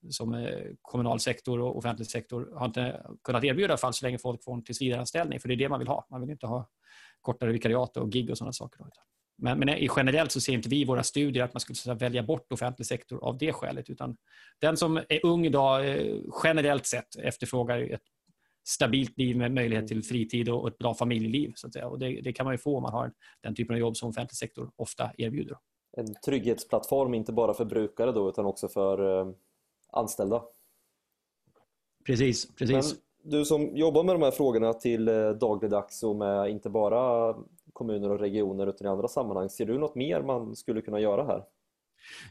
som 0.10 0.34
eh, 0.34 0.62
kommunal 0.82 1.20
sektor 1.20 1.62
och 1.62 1.78
offentlig 1.78 2.08
sektor 2.08 2.54
har 2.56 2.66
inte 2.66 3.06
kunnat 3.24 3.44
erbjuda 3.44 3.68
i 3.68 3.72
alla 3.72 3.78
fall 3.78 3.94
så 3.94 4.06
länge 4.06 4.18
folk 4.18 4.44
får 4.44 4.54
en 4.54 4.64
tillsvidareanställning. 4.64 5.40
För 5.40 5.48
det 5.48 5.54
är 5.54 5.58
det 5.58 5.70
man 5.70 5.80
vill 5.80 5.88
ha. 5.88 6.08
Man 6.10 6.22
vill 6.22 6.30
inte 6.30 6.48
ha 6.48 6.70
kortare 7.22 7.52
vikariat 7.52 7.98
och 7.98 8.12
gig 8.12 8.30
och 8.30 8.38
sådana 8.38 8.54
saker. 8.54 8.80
Då. 8.80 8.90
Men, 9.38 9.60
men 9.60 9.88
generellt 9.96 10.32
så 10.32 10.42
ser 10.42 10.54
inte 10.54 10.70
vi 10.70 10.82
i 10.82 10.86
våra 10.86 11.04
studier 11.04 11.44
att 11.44 11.54
man 11.54 11.62
skulle 11.62 11.96
välja 11.96 12.24
bort 12.24 12.52
offentlig 12.52 12.86
sektor 12.86 13.24
av 13.24 13.38
det 13.38 13.54
skälet. 13.54 13.90
Utan 13.90 14.18
den 14.60 14.78
som 14.78 14.98
är 14.98 15.26
ung 15.26 15.46
idag 15.46 15.90
eh, 15.90 16.18
generellt 16.44 16.86
sett 16.86 17.16
efterfrågar 17.16 17.80
ett 17.80 18.02
stabilt 18.68 19.18
liv 19.18 19.38
med 19.38 19.52
möjlighet 19.52 19.88
till 19.88 20.04
fritid 20.04 20.50
och 20.50 20.68
ett 20.68 20.78
bra 20.78 20.94
familjeliv. 20.94 21.54
Så 21.56 21.68
att 21.68 21.74
säga. 21.74 21.88
Och 21.88 22.00
det, 22.00 22.22
det 22.22 22.34
kan 22.34 22.46
man 22.46 22.54
ju 22.54 22.58
få 22.58 22.78
om 22.78 22.84
man 22.84 22.94
har 22.94 23.12
den 23.42 23.56
typen 23.56 23.74
av 23.74 23.80
jobb 23.80 23.98
som 23.98 24.10
offentlig 24.10 24.38
sektor 24.38 24.72
ofta 24.76 25.12
erbjuder. 25.18 25.58
En 25.98 26.16
trygghetsplattform, 26.26 27.14
inte 27.14 27.32
bara 27.32 27.54
för 27.54 27.66
brukare 27.66 28.12
då, 28.12 28.30
utan 28.30 28.46
också 28.46 28.68
för 28.68 29.20
eh, 29.20 29.34
anställda. 29.92 30.44
Precis, 32.06 32.56
precis. 32.56 32.94
Men 32.94 33.32
du 33.32 33.46
som 33.46 33.78
jobbar 33.78 34.04
med 34.04 34.16
de 34.16 34.22
här 34.22 34.32
frågorna 34.32 34.74
till 34.74 35.08
eh, 35.08 35.30
dagligdags 35.30 36.04
och 36.04 36.16
med 36.16 36.50
inte 36.50 36.70
bara 36.70 37.36
kommuner 37.74 38.12
och 38.12 38.20
regioner 38.20 38.68
utan 38.68 38.88
i 38.88 38.90
andra 38.90 39.08
sammanhang. 39.08 39.50
Ser 39.50 39.66
du 39.66 39.78
något 39.78 39.96
mer 39.96 40.22
man 40.22 40.56
skulle 40.56 40.82
kunna 40.82 41.00
göra 41.00 41.24
här? 41.24 41.44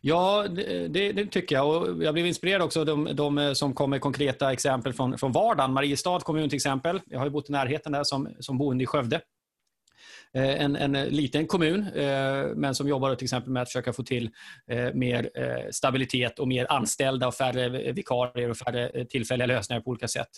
Ja, 0.00 0.47
det, 0.89 1.12
det, 1.12 1.27
tycker 1.27 1.55
jag. 1.55 1.83
Och 1.83 2.05
jag 2.05 2.15
blev 2.15 2.27
inspirerad 2.27 2.62
också 2.62 2.81
av 2.81 2.87
de, 2.87 3.09
de, 3.12 3.39
eh, 3.39 3.53
som 3.53 3.75
kom 3.75 3.91
med 3.91 4.00
konkreta 4.00 4.53
exempel 4.53 4.93
från, 4.93 5.19
från 5.19 5.33
vardagen. 5.33 5.73
Mariestad 5.73 6.21
kommun 6.21 6.49
till 6.49 6.57
exempel. 6.57 7.00
Jag 7.05 7.19
har 7.19 7.26
ju 7.26 7.31
bott 7.31 7.49
i 7.49 7.52
närheten 7.52 7.93
där 7.93 8.05
som, 8.05 8.28
som 8.38 8.59
boende 8.59 8.85
i 8.85 8.87
Skövde. 8.87 9.21
Eh, 10.35 10.62
en, 10.62 10.76
en 10.76 10.93
liten 10.93 11.47
kommun, 11.47 11.87
eh, 11.95 12.47
men 12.55 12.75
som 12.75 12.88
jobbar 12.88 13.14
till 13.14 13.25
exempel 13.25 13.52
med 13.52 13.62
att 13.62 13.69
försöka 13.69 13.93
få 13.93 14.02
till 14.02 14.31
mer 14.95 15.31
stabilitet 15.71 16.38
och 16.38 16.49
mer 16.49 16.66
anställda 16.73 17.28
och 17.28 17.35
färre 17.35 17.93
vikarier 17.93 18.50
och 18.50 18.57
färre 18.57 19.05
tillfälliga 19.05 19.47
lösningar 19.47 19.81
på 19.81 19.90
olika 19.90 20.09
sätt. 20.09 20.28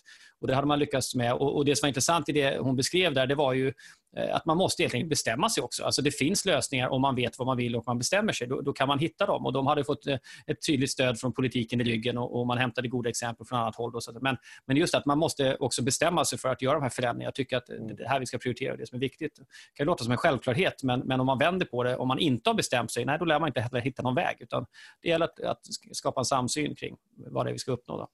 Och 0.41 0.47
Det 0.47 0.55
hade 0.55 0.67
man 0.67 0.79
lyckats 0.79 1.15
med. 1.15 1.35
Och 1.35 1.65
Det 1.65 1.77
som 1.77 1.87
var 1.87 1.89
intressant 1.89 2.29
i 2.29 2.33
det 2.33 2.59
hon 2.59 2.77
beskrev 2.77 3.15
där, 3.15 3.27
det 3.27 3.35
var 3.35 3.53
ju 3.53 3.73
att 4.17 4.45
man 4.45 4.57
måste 4.57 4.83
helt 4.83 4.95
enkelt 4.95 5.11
bestämma 5.11 5.51
sig 5.51 5.63
också. 5.63 5.85
Alltså 5.85 6.03
det 6.03 6.11
finns 6.11 6.45
lösningar 6.45 6.89
om 6.89 7.03
man 7.03 7.15
vet 7.15 7.39
vad 7.39 7.47
man 7.47 7.57
vill 7.57 7.77
och 7.77 7.85
man 7.87 7.99
bestämmer 7.99 8.33
sig. 8.33 8.47
Då, 8.47 8.61
då 8.61 8.73
kan 8.73 8.89
man 8.89 8.99
hitta 8.99 9.27
dem. 9.27 9.47
Och 9.47 9.53
De 9.53 9.67
hade 9.67 9.85
fått 9.85 10.07
eh, 10.07 10.19
ett 10.47 10.67
tydligt 10.67 10.91
stöd 10.91 11.21
från 11.21 11.33
politiken 11.33 11.81
i 11.81 11.85
ryggen 11.85 12.19
och, 12.19 12.41
och 12.41 12.47
man 12.47 12.59
hämtade 12.59 12.89
goda 12.89 13.11
exempel 13.11 13.47
från 13.47 13.59
annat 13.59 13.77
håll. 13.77 14.03
Så 14.03 14.19
men, 14.21 14.37
men 14.67 14.77
just 14.77 14.95
att 14.95 15.07
man 15.07 15.19
måste 15.19 15.57
också 15.57 15.83
bestämma 15.83 16.25
sig 16.25 16.39
för 16.39 16.49
att 16.49 16.63
göra 16.63 16.75
de 16.75 16.83
här 16.83 16.91
förändringarna. 16.91 17.25
Jag 17.27 17.35
tycker 17.35 17.57
att 17.57 17.67
det 17.99 18.09
här 18.09 18.21
vi 18.21 18.27
ska 18.27 18.39
prioritera, 18.39 18.77
det 18.77 18.87
som 18.87 18.97
är 18.97 19.01
viktigt. 19.01 19.37
Det 19.37 19.45
kan 19.75 19.87
låta 19.87 20.05
som 20.05 20.13
en 20.13 20.19
självklarhet, 20.19 20.83
men, 20.83 21.01
men 21.01 21.21
om 21.21 21.27
man 21.27 21.39
vänder 21.39 21.67
på 21.67 21.83
det, 21.83 21.97
om 21.97 22.09
man 22.09 22.19
inte 22.19 22.51
har 22.51 22.55
bestämt 22.55 22.91
sig, 22.91 23.05
nej, 23.05 23.19
då 23.19 23.25
lär 23.25 23.41
man 23.41 23.49
inte 23.49 23.61
heller 23.61 23.81
hitta 23.81 24.03
någon 24.03 24.15
väg. 24.15 24.37
Utan 24.41 24.67
det 25.03 25.09
gäller 25.09 25.25
att, 25.25 25.41
att 25.41 25.61
skapa 25.93 26.21
en 26.21 26.25
samsyn 26.25 26.75
kring 26.75 26.97
vad 27.17 27.47
det 27.47 27.51
är 27.51 27.53
vi 27.53 27.59
ska 27.59 27.73
uppnå. 27.73 27.97
Då. 27.97 28.09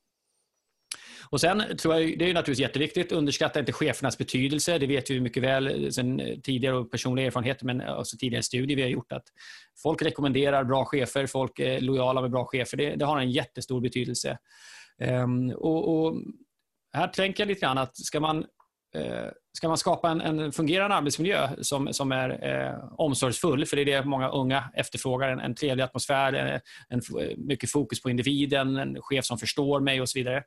Och 1.31 1.41
Sen 1.41 1.77
tror 1.77 1.95
jag 1.95 2.19
det 2.19 2.31
är 2.31 2.35
naturligtvis 2.35 2.59
jätteviktigt. 2.59 3.13
Underskatta 3.13 3.61
inte 3.61 3.73
chefernas 3.73 4.19
betydelse. 4.19 4.79
Det 4.79 4.87
vet 4.87 5.11
vi 5.11 5.21
mycket 5.21 5.43
väl 5.43 5.85
eh, 5.85 5.91
sen 5.91 6.21
eh, 6.21 6.39
tidigare 6.39 6.77
och 6.77 6.91
personliga 6.91 7.27
erfarenheter 7.27 7.67
men 7.67 7.81
eh, 7.81 7.95
också 7.95 8.17
tidigare 8.17 8.43
studier 8.43 8.77
vi 8.77 8.83
har 8.83 8.89
gjort 8.89 9.13
att 9.13 9.25
folk 9.83 10.03
rekommenderar 10.03 10.65
bra 10.65 10.85
chefer, 10.85 11.27
folk 11.27 11.59
är 11.59 11.81
lojala 11.81 12.21
med 12.21 12.31
bra 12.31 12.45
chefer. 12.45 12.77
Det, 12.77 12.97
det 12.97 13.05
har 13.05 13.21
en 13.21 13.31
jättestor 13.31 13.81
betydelse. 13.81 14.39
Um, 15.25 15.51
och, 15.51 16.07
och, 16.07 16.15
här 16.93 17.09
tänker 17.09 17.43
jag 17.43 17.49
lite 17.49 17.61
grann 17.61 17.79
att 17.79 17.97
ska 17.97 18.21
man 18.21 18.45
Eh, 18.95 19.31
ska 19.53 19.69
man 19.69 19.79
skapa 19.79 20.11
en, 20.11 20.21
en, 20.21 20.53
fungerande 20.53 20.97
arbetsmiljö 20.97 21.49
som, 21.61 21.93
som 21.93 22.13
är 22.13 22.31
eh, 22.31 22.85
omsorgsfull, 22.99 23.67
för 23.67 23.77
det 23.77 23.83
är 23.83 23.87
det 23.87 24.05
många 24.05 24.29
unga 24.29 24.71
efterfrågar, 24.75 25.29
en, 25.29 25.41
en 25.41 25.55
trevlig 25.55 25.85
atmosfär, 25.85 26.33
en, 26.33 26.61
en, 26.89 27.01
eh, 27.21 27.37
mycket 27.37 27.71
fokus 27.71 28.03
på 28.03 28.11
individen, 28.11 28.77
en 28.77 29.03
chef 29.03 29.25
som 29.25 29.39
förstår 29.39 29.81
mig 29.81 30.01
och 30.01 30.09
så 30.09 30.19
vidare. 30.19 30.45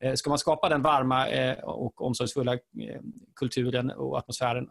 Eh, 0.00 0.14
ska 0.14 0.30
man 0.30 0.38
skapa 0.38 0.68
den 0.68 0.82
varma 0.82 1.28
eh, 1.28 1.58
och 1.58 2.02
omsorgsfulla 2.02 2.52
eh, 2.54 3.00
kulturen 3.36 3.90
och 3.90 4.18
atmosfären 4.18 4.68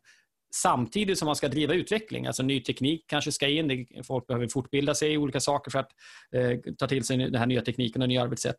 samtidigt 0.56 1.20
som 1.20 1.26
man 1.26 1.36
ska 1.36 1.48
driva 1.48 1.74
utveckling. 1.74 2.28
Alltså 2.28 2.44
ny 2.44 2.62
teknik 2.62 3.06
kanske 3.08 3.32
ska 3.32 3.48
in, 3.48 3.88
folk 4.04 4.28
behöver 4.28 4.48
fortbilda 4.48 4.96
sig 4.96 5.14
i 5.14 5.18
olika 5.18 5.40
saker 5.40 5.72
för 5.72 5.80
att 5.80 5.92
eh, 6.32 6.74
ta 6.78 6.88
till 6.88 7.04
sig 7.04 7.18
den 7.18 7.36
här 7.36 7.46
nya 7.46 7.62
tekniken 7.62 8.02
och 8.02 8.08
nya 8.08 8.24
arbetssätt. 8.24 8.58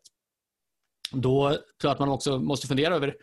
Då 1.11 1.49
tror 1.49 1.59
jag 1.83 1.91
att 1.91 1.99
man 1.99 2.09
också 2.09 2.39
måste 2.39 2.67
fundera 2.67 2.95
över 2.95 3.15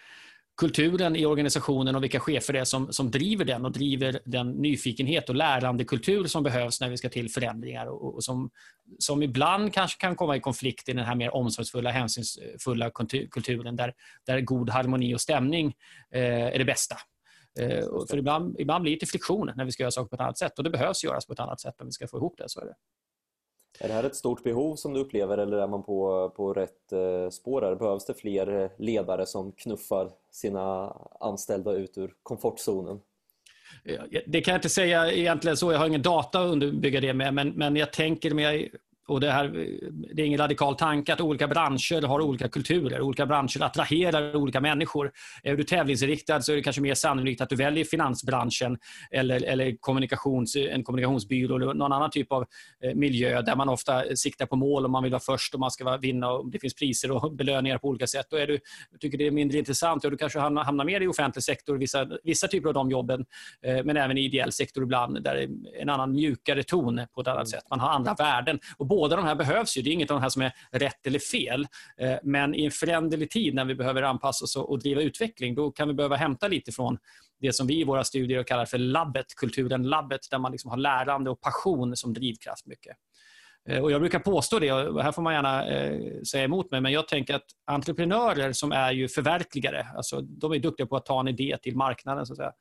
kulturen 0.56 1.16
i 1.16 1.26
organisationen 1.26 1.96
och 1.96 2.02
vilka 2.02 2.20
chefer 2.20 2.52
det 2.52 2.58
är 2.60 2.64
som, 2.64 2.92
som 2.92 3.10
driver 3.10 3.44
den 3.44 3.64
och 3.64 3.72
driver 3.72 4.20
den 4.24 4.50
nyfikenhet 4.50 5.28
och 5.28 5.34
lärandekultur 5.34 6.24
som 6.24 6.42
behövs 6.42 6.80
när 6.80 6.90
vi 6.90 6.96
ska 6.96 7.08
till 7.08 7.30
förändringar 7.30 7.86
och, 7.86 8.14
och 8.14 8.24
som, 8.24 8.50
som 8.98 9.22
ibland 9.22 9.72
kanske 9.74 10.00
kan 10.00 10.16
komma 10.16 10.36
i 10.36 10.40
konflikt 10.40 10.88
i 10.88 10.92
den 10.92 11.04
här 11.04 11.14
mer 11.14 11.34
omsorgsfulla, 11.34 11.90
hänsynsfulla 11.90 12.90
kulturen 13.30 13.76
där, 13.76 13.94
där 14.26 14.40
god 14.40 14.70
harmoni 14.70 15.14
och 15.14 15.20
stämning 15.20 15.74
eh, 16.10 16.46
är 16.46 16.58
det 16.58 16.64
bästa. 16.64 16.96
Eh, 17.60 17.84
för 18.10 18.18
ibland, 18.18 18.60
ibland 18.60 18.82
blir 18.82 19.00
det 19.00 19.06
friktion 19.06 19.52
när 19.56 19.64
vi 19.64 19.72
ska 19.72 19.82
göra 19.82 19.90
saker 19.90 20.08
på 20.08 20.14
ett 20.14 20.20
annat 20.20 20.38
sätt 20.38 20.58
och 20.58 20.64
det 20.64 20.70
behövs 20.70 21.04
göras 21.04 21.26
på 21.26 21.32
ett 21.32 21.40
annat 21.40 21.60
sätt 21.60 21.80
om 21.80 21.86
vi 21.86 21.92
ska 21.92 22.08
få 22.08 22.16
ihop 22.16 22.34
det. 22.38 22.48
Så 22.48 22.60
är 22.60 22.64
det. 22.64 22.74
Är 23.80 23.88
det 23.88 23.94
här 23.94 24.04
ett 24.04 24.16
stort 24.16 24.42
behov 24.42 24.76
som 24.76 24.92
du 24.92 25.00
upplever 25.00 25.38
eller 25.38 25.56
är 25.56 25.68
man 25.68 25.82
på, 25.82 26.30
på 26.36 26.52
rätt 26.52 26.92
eh, 26.92 27.30
spår? 27.30 27.60
Där? 27.60 27.74
Behövs 27.74 28.04
det 28.04 28.14
fler 28.14 28.62
eh, 28.62 28.70
ledare 28.78 29.26
som 29.26 29.52
knuffar 29.52 30.10
sina 30.30 30.96
anställda 31.20 31.72
ut 31.72 31.98
ur 31.98 32.14
komfortzonen? 32.22 33.00
Det 34.26 34.40
kan 34.40 34.52
jag 34.52 34.58
inte 34.58 34.68
säga 34.68 35.12
egentligen 35.12 35.56
så, 35.56 35.72
jag 35.72 35.78
har 35.78 35.86
ingen 35.86 36.02
data 36.02 36.40
att 36.40 36.50
underbygga 36.50 37.00
det 37.00 37.14
med, 37.14 37.34
men, 37.34 37.48
men 37.48 37.76
jag 37.76 37.92
tänker 37.92 38.34
mig 38.34 38.72
och 39.06 39.20
det, 39.20 39.30
här, 39.30 39.48
det 40.14 40.22
är 40.22 40.26
ingen 40.26 40.38
radikal 40.38 40.74
tanke 40.74 41.12
att 41.12 41.20
olika 41.20 41.48
branscher 41.48 42.06
har 42.06 42.20
olika 42.20 42.48
kulturer. 42.48 43.00
Olika 43.00 43.26
branscher 43.26 43.62
attraherar 43.62 44.36
olika 44.36 44.60
människor. 44.60 45.12
Är 45.42 45.56
du 45.56 45.64
tävlingsinriktad 45.64 46.42
så 46.42 46.52
är 46.52 46.56
det 46.56 46.62
kanske 46.62 46.82
mer 46.82 46.94
sannolikt 46.94 47.40
att 47.40 47.48
du 47.48 47.56
väljer 47.56 47.84
finansbranschen 47.84 48.78
eller, 49.10 49.44
eller 49.44 49.76
kommunikations, 49.80 50.56
en 50.56 50.84
kommunikationsbyrå 50.84 51.56
eller 51.56 51.74
någon 51.74 51.92
annan 51.92 52.10
typ 52.10 52.32
av 52.32 52.44
eh, 52.84 52.94
miljö 52.94 53.42
där 53.42 53.56
man 53.56 53.68
ofta 53.68 54.16
siktar 54.16 54.46
på 54.46 54.56
mål 54.56 54.84
och 54.84 54.90
man 54.90 55.02
vill 55.02 55.12
vara 55.12 55.20
först 55.20 55.54
och 55.54 55.60
man 55.60 55.70
ska 55.70 55.96
vinna 55.96 56.30
och 56.30 56.50
det 56.50 56.58
finns 56.58 56.74
priser 56.74 57.10
och 57.10 57.32
belöningar 57.36 57.78
på 57.78 57.88
olika 57.88 58.06
sätt. 58.06 58.26
Då 58.30 58.36
är 58.36 58.46
du, 58.46 58.58
tycker 59.00 59.18
det 59.18 59.26
är 59.26 59.30
mindre 59.30 59.58
intressant 59.58 60.04
och 60.04 60.10
du 60.10 60.16
kanske 60.16 60.38
hamnar, 60.38 60.64
hamnar 60.64 60.84
mer 60.84 61.00
i 61.00 61.06
offentlig 61.06 61.44
sektor, 61.44 61.76
vissa, 61.76 62.08
vissa 62.22 62.48
typer 62.48 62.68
av 62.68 62.74
de 62.74 62.90
jobben, 62.90 63.24
eh, 63.62 63.84
men 63.84 63.96
även 63.96 64.18
i 64.18 64.24
ideell 64.24 64.52
sektor 64.52 64.82
ibland 64.82 65.22
där 65.22 65.34
det 65.34 65.42
är 65.42 65.48
en 65.82 65.88
annan 65.88 66.12
mjukare 66.12 66.62
ton 66.62 67.00
på 67.14 67.20
ett 67.20 67.28
annat 67.28 67.38
mm. 67.38 67.46
sätt. 67.46 67.64
Man 67.70 67.80
har 67.80 67.88
andra 67.88 68.14
värden. 68.14 68.58
Och 68.76 68.86
båda 68.94 69.16
de 69.16 69.24
här 69.24 69.34
behövs 69.34 69.76
ju. 69.76 69.82
Det 69.82 69.90
är 69.90 69.92
inget 69.92 70.10
av 70.10 70.16
de 70.16 70.22
här 70.22 70.28
som 70.28 70.42
är 70.42 70.52
rätt 70.70 71.06
eller 71.06 71.18
fel. 71.18 71.66
Eh, 71.98 72.16
men 72.22 72.54
i 72.54 72.64
en 72.64 72.70
föränderlig 72.70 73.30
tid 73.30 73.54
när 73.54 73.64
vi 73.64 73.74
behöver 73.74 74.02
anpassa 74.02 74.44
oss 74.44 74.56
och 74.56 74.78
driva 74.78 75.00
utveckling, 75.00 75.54
då 75.54 75.70
kan 75.70 75.88
vi 75.88 75.94
behöva 75.94 76.16
hämta 76.16 76.48
lite 76.48 76.72
från 76.72 76.98
det 77.40 77.52
som 77.52 77.66
vi 77.66 77.80
i 77.80 77.84
våra 77.84 78.04
studier 78.04 78.42
kallar 78.42 78.66
för 78.66 78.78
labbet, 78.78 79.26
kulturen 79.36 79.82
labbet, 79.82 80.20
där 80.30 80.38
man 80.38 80.52
liksom 80.52 80.70
har 80.70 80.78
lärande 80.78 81.30
och 81.30 81.40
passion 81.40 81.96
som 81.96 82.14
drivkraft 82.14 82.66
mycket. 82.66 82.96
Eh, 83.68 83.82
och 83.82 83.92
jag 83.92 84.00
brukar 84.00 84.18
påstå 84.18 84.58
det, 84.58 84.72
och 84.72 85.02
här 85.02 85.12
får 85.12 85.22
man 85.22 85.34
gärna 85.34 85.68
eh, 85.68 86.22
säga 86.22 86.44
emot 86.44 86.70
mig, 86.70 86.80
men 86.80 86.92
jag 86.92 87.08
tänker 87.08 87.34
att 87.34 87.46
entreprenörer 87.64 88.52
som 88.52 88.72
är 88.72 88.92
ju 88.92 89.08
förverkligare, 89.08 89.86
alltså 89.96 90.20
de 90.20 90.52
är 90.52 90.58
duktiga 90.58 90.86
på 90.86 90.96
att 90.96 91.06
ta 91.06 91.20
en 91.20 91.28
idé 91.28 91.56
till 91.62 91.76
marknaden. 91.76 92.26
Så 92.26 92.32
att 92.32 92.36
säga. 92.36 92.52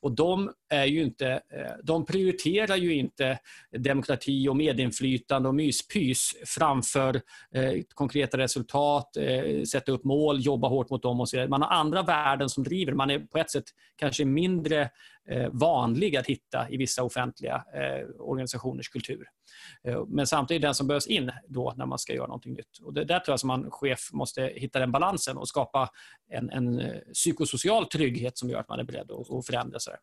Och 0.00 0.12
de, 0.12 0.50
är 0.68 0.84
ju 0.84 1.02
inte, 1.02 1.28
eh, 1.30 1.72
de 1.82 2.06
prioriterar 2.06 2.76
ju 2.76 2.94
inte 2.94 3.38
demokrati 3.78 4.48
och 4.48 4.56
medinflytande 4.56 5.48
och 5.48 5.54
myspys 5.54 6.32
framför 6.46 7.20
eh, 7.54 7.72
konkreta 7.94 8.38
resultat, 8.38 9.16
eh, 9.16 9.62
sätta 9.62 9.92
upp 9.92 10.04
mål, 10.04 10.40
jobba 10.40 10.68
hårt 10.68 10.90
mot 10.90 11.02
dem 11.02 11.20
och 11.20 11.28
så 11.28 11.36
vidare. 11.36 11.48
Man 11.48 11.62
har 11.62 11.68
andra 11.68 12.02
värden 12.02 12.48
som 12.48 12.64
driver. 12.64 12.92
Man 12.92 13.10
är 13.10 13.18
på 13.18 13.38
ett 13.38 13.50
sätt 13.50 13.64
kanske 13.96 14.24
mindre 14.24 14.90
Eh, 15.28 15.48
vanlig 15.52 16.16
att 16.16 16.26
hitta 16.26 16.70
i 16.70 16.76
vissa 16.76 17.02
offentliga 17.02 17.64
eh, 17.74 18.08
organisationers 18.18 18.88
kultur. 18.88 19.26
Eh, 19.84 20.04
men 20.08 20.26
samtidigt 20.26 20.62
den 20.62 20.74
som 20.74 20.86
behövs 20.86 21.06
in 21.06 21.30
då 21.48 21.74
när 21.76 21.86
man 21.86 21.98
ska 21.98 22.14
göra 22.14 22.26
någonting 22.26 22.52
nytt. 22.52 22.78
Och 22.82 22.94
det, 22.94 23.04
där 23.04 23.18
tror 23.18 23.32
jag 23.32 23.40
som 23.40 23.46
man 23.46 23.70
chef 23.70 24.08
måste 24.12 24.42
hitta 24.42 24.78
den 24.78 24.92
balansen 24.92 25.36
och 25.36 25.48
skapa 25.48 25.90
en, 26.30 26.50
en 26.50 26.82
psykosocial 27.12 27.86
trygghet 27.86 28.38
som 28.38 28.50
gör 28.50 28.58
att 28.58 28.68
man 28.68 28.80
är 28.80 28.84
beredd 28.84 29.10
att, 29.10 29.46
förändra 29.46 29.78
sig. 29.78 29.94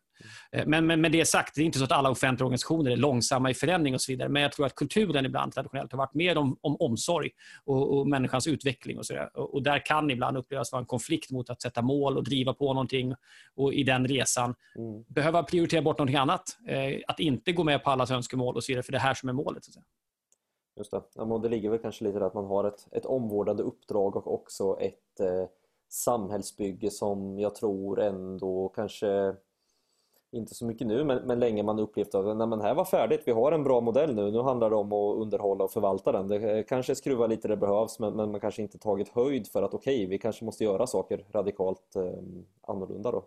Men, 0.66 0.86
men 0.86 1.00
med 1.00 1.12
det 1.12 1.24
sagt, 1.24 1.54
det 1.54 1.60
är 1.60 1.64
inte 1.64 1.78
så 1.78 1.84
att 1.84 1.92
alla 1.92 2.10
offentliga 2.10 2.46
organisationer 2.46 2.90
är 2.90 2.96
långsamma 2.96 3.50
i 3.50 3.54
förändring 3.54 3.94
och 3.94 4.00
så 4.00 4.12
vidare. 4.12 4.28
Men 4.28 4.42
jag 4.42 4.52
tror 4.52 4.66
att 4.66 4.74
kulturen 4.74 5.26
ibland 5.26 5.52
traditionellt 5.52 5.92
har 5.92 5.98
varit 5.98 6.14
mer 6.14 6.38
om, 6.38 6.58
om 6.60 6.76
omsorg 6.80 7.30
och, 7.64 7.98
och 7.98 8.08
människans 8.08 8.46
utveckling. 8.46 8.98
och, 8.98 9.06
så 9.06 9.12
där. 9.14 9.36
Och, 9.36 9.54
och 9.54 9.62
där 9.62 9.86
kan 9.86 10.10
ibland 10.10 10.36
upplevas 10.36 10.72
vara 10.72 10.80
en 10.80 10.86
konflikt 10.86 11.30
mot 11.30 11.50
att 11.50 11.62
sätta 11.62 11.82
mål 11.82 12.16
och 12.16 12.24
driva 12.24 12.54
på 12.54 12.74
någonting 12.74 13.14
och 13.54 13.74
i 13.74 13.82
den 13.82 14.08
resan 14.08 14.54
mm 14.76 15.04
behöva 15.14 15.42
prioritera 15.42 15.82
bort 15.82 15.98
någonting 15.98 16.16
annat. 16.16 16.58
Eh, 16.66 17.00
att 17.08 17.20
inte 17.20 17.52
gå 17.52 17.64
med 17.64 17.84
på 17.84 17.90
allas 17.90 18.10
önskemål 18.10 18.56
och 18.56 18.64
så 18.64 18.72
vidare, 18.72 18.82
för 18.82 18.92
det 18.92 18.98
är 18.98 19.02
här 19.02 19.14
som 19.14 19.28
är 19.28 19.32
målet. 19.32 19.64
Så 19.64 19.80
Just 20.76 20.90
det. 20.90 21.02
Ja, 21.14 21.38
det 21.42 21.48
ligger 21.48 21.70
väl 21.70 21.78
kanske 21.78 22.04
lite 22.04 22.18
i 22.18 22.22
att 22.22 22.34
man 22.34 22.44
har 22.44 22.64
ett, 22.64 22.88
ett 22.92 23.06
omvårdande 23.06 23.62
uppdrag 23.62 24.16
och 24.16 24.34
också 24.34 24.76
ett 24.80 25.20
eh, 25.20 25.48
samhällsbygge 25.88 26.90
som 26.90 27.38
jag 27.38 27.54
tror 27.54 28.00
ändå 28.00 28.68
kanske 28.68 29.36
inte 30.32 30.54
så 30.54 30.66
mycket 30.66 30.86
nu, 30.86 31.04
men, 31.04 31.26
men 31.26 31.40
länge 31.40 31.62
man 31.62 31.78
upplevt 31.78 32.14
att 32.14 32.36
nej, 32.36 32.46
men 32.46 32.60
här 32.60 32.74
var 32.74 32.84
färdigt, 32.84 33.22
vi 33.24 33.32
har 33.32 33.52
en 33.52 33.64
bra 33.64 33.80
modell 33.80 34.14
nu, 34.14 34.30
nu 34.30 34.40
handlar 34.40 34.70
det 34.70 34.76
om 34.76 34.92
att 34.92 35.16
underhålla 35.16 35.64
och 35.64 35.72
förvalta 35.72 36.12
den. 36.12 36.28
Det 36.28 36.62
kanske 36.68 36.94
skruva 36.94 37.26
lite 37.26 37.48
det 37.48 37.56
behövs, 37.56 37.98
men, 37.98 38.12
men 38.12 38.30
man 38.30 38.40
kanske 38.40 38.62
inte 38.62 38.78
tagit 38.78 39.08
höjd 39.08 39.48
för 39.48 39.62
att 39.62 39.74
okej, 39.74 39.96
okay, 39.96 40.06
vi 40.06 40.18
kanske 40.18 40.44
måste 40.44 40.64
göra 40.64 40.86
saker 40.86 41.24
radikalt 41.32 41.96
eh, 41.96 42.12
annorlunda 42.62 43.10
då. 43.10 43.24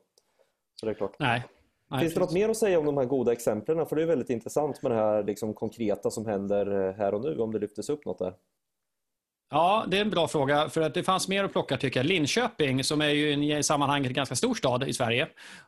Så 0.80 0.86
det 0.86 0.92
är 0.92 0.96
klart. 0.96 1.16
Nej. 1.20 1.44
Nej, 1.92 2.00
Finns 2.00 2.14
det 2.14 2.20
något 2.20 2.34
mer 2.34 2.50
att 2.50 2.58
säga 2.58 2.80
om 2.80 2.86
de 2.86 2.98
här 2.98 3.06
goda 3.06 3.32
exemplen? 3.32 3.86
För 3.86 3.96
det 3.96 4.02
är 4.02 4.08
väldigt 4.08 4.30
intressant 4.30 4.82
med 4.82 4.92
det 4.92 4.96
här 4.96 5.24
liksom, 5.24 5.54
konkreta 5.54 6.12
som 6.12 6.26
händer 6.26 6.88
eh, 6.88 6.94
här 6.94 7.14
och 7.14 7.22
nu, 7.22 7.38
om 7.38 7.52
det 7.52 7.60
lyftes 7.60 7.90
upp 7.90 8.06
något 8.06 8.20
där. 8.20 8.34
Ja, 9.54 9.86
det 9.88 9.98
är 9.98 10.02
en 10.02 10.10
bra 10.10 10.28
fråga. 10.28 10.70
För 10.70 10.82
att 10.82 10.94
Det 10.94 11.04
fanns 11.04 11.28
mer 11.28 11.44
att 11.44 11.52
plocka 11.52 11.78
tycker 11.78 12.00
jag. 12.00 12.06
Linköping, 12.06 12.84
som 12.84 13.02
är 13.02 13.10
ju 13.10 13.58
i 13.58 13.64
sammanhanget 13.64 14.10
en 14.10 14.14
ganska 14.14 14.36
stor 14.36 14.54
stad 14.54 14.88
i 14.88 14.94
Sverige 14.94 15.28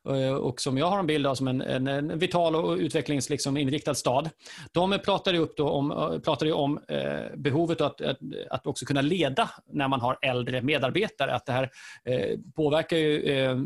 eh, 0.09 0.33
och 0.33 0.61
som 0.61 0.77
jag 0.77 0.85
har 0.85 0.99
en 0.99 1.07
bild 1.07 1.27
av 1.27 1.35
som 1.35 1.47
en, 1.47 1.61
en, 1.61 1.87
en 1.87 2.19
vital 2.19 2.55
och 2.55 2.77
utvecklingsinriktad 2.77 3.91
liksom, 3.91 3.95
stad. 3.95 4.29
De 4.71 4.99
pratade, 5.05 5.37
upp 5.37 5.57
då 5.57 5.69
om, 5.69 5.91
eh, 5.91 6.19
pratade 6.19 6.53
om 6.53 6.79
eh, 6.87 7.37
behovet 7.37 7.81
att, 7.81 8.01
att, 8.01 8.17
att, 8.49 8.67
också 8.67 8.85
kunna 8.85 9.01
leda 9.01 9.49
när 9.65 9.87
man 9.87 10.01
har 10.01 10.17
äldre 10.21 10.61
medarbetare. 10.61 11.35
Att 11.35 11.45
det 11.45 11.51
här 11.51 11.69
eh, 12.05 12.39
påverkar 12.55 12.97
ju 12.97 13.21
eh, 13.21 13.57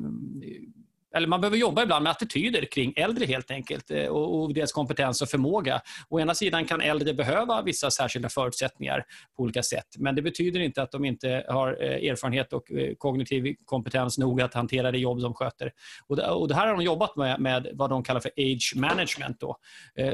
eller 1.16 1.28
man 1.28 1.42
behöver 1.42 1.58
jobba 1.58 1.84
ibland 1.84 2.04
med 2.04 2.12
attityder 2.12 2.66
kring 2.66 2.94
äldre 2.96 3.26
helt 3.26 3.52
enkelt 3.52 3.92
eh, 3.92 4.06
och, 4.06 4.42
och 4.42 4.54
deras 4.54 4.72
kompetens 4.72 5.22
och 5.22 5.30
förmåga. 5.30 5.82
Å 6.10 6.20
ena 6.20 6.36
sidan 6.36 6.66
kan 6.66 6.82
äldre 6.82 7.14
behöva 7.14 7.62
vissa 7.62 7.92
särskilda 7.92 8.30
förutsättningar 8.30 9.06
på 9.38 9.44
olika 9.44 9.64
sätt, 9.64 9.88
men 9.98 10.16
det 10.16 10.22
betyder 10.22 10.60
inte 10.60 10.82
att 10.82 10.92
de 10.92 11.06
inte 11.06 11.46
har 11.48 11.84
eh, 11.84 12.10
erfarenhet 12.12 12.54
och 12.54 12.72
eh, 12.72 12.96
kognitiv 12.98 13.56
kompetens 13.66 14.18
nog 14.18 14.42
att 14.42 14.54
hantera 14.54 14.92
det 14.92 14.98
jobb 14.98 15.22
de 15.22 15.34
sköter. 15.34 15.72
Och 16.08 16.16
det, 16.16 16.30
och 16.30 16.48
det 16.48 16.56
här 16.56 16.68
har 16.68 16.74
de 16.74 16.84
jobbat 16.84 17.16
med, 17.16 17.40
med 17.40 17.68
vad 17.74 17.90
de 17.90 18.04
kallar 18.04 18.20
för 18.20 18.32
age 18.38 18.74
management, 18.76 19.40
då, 19.40 19.58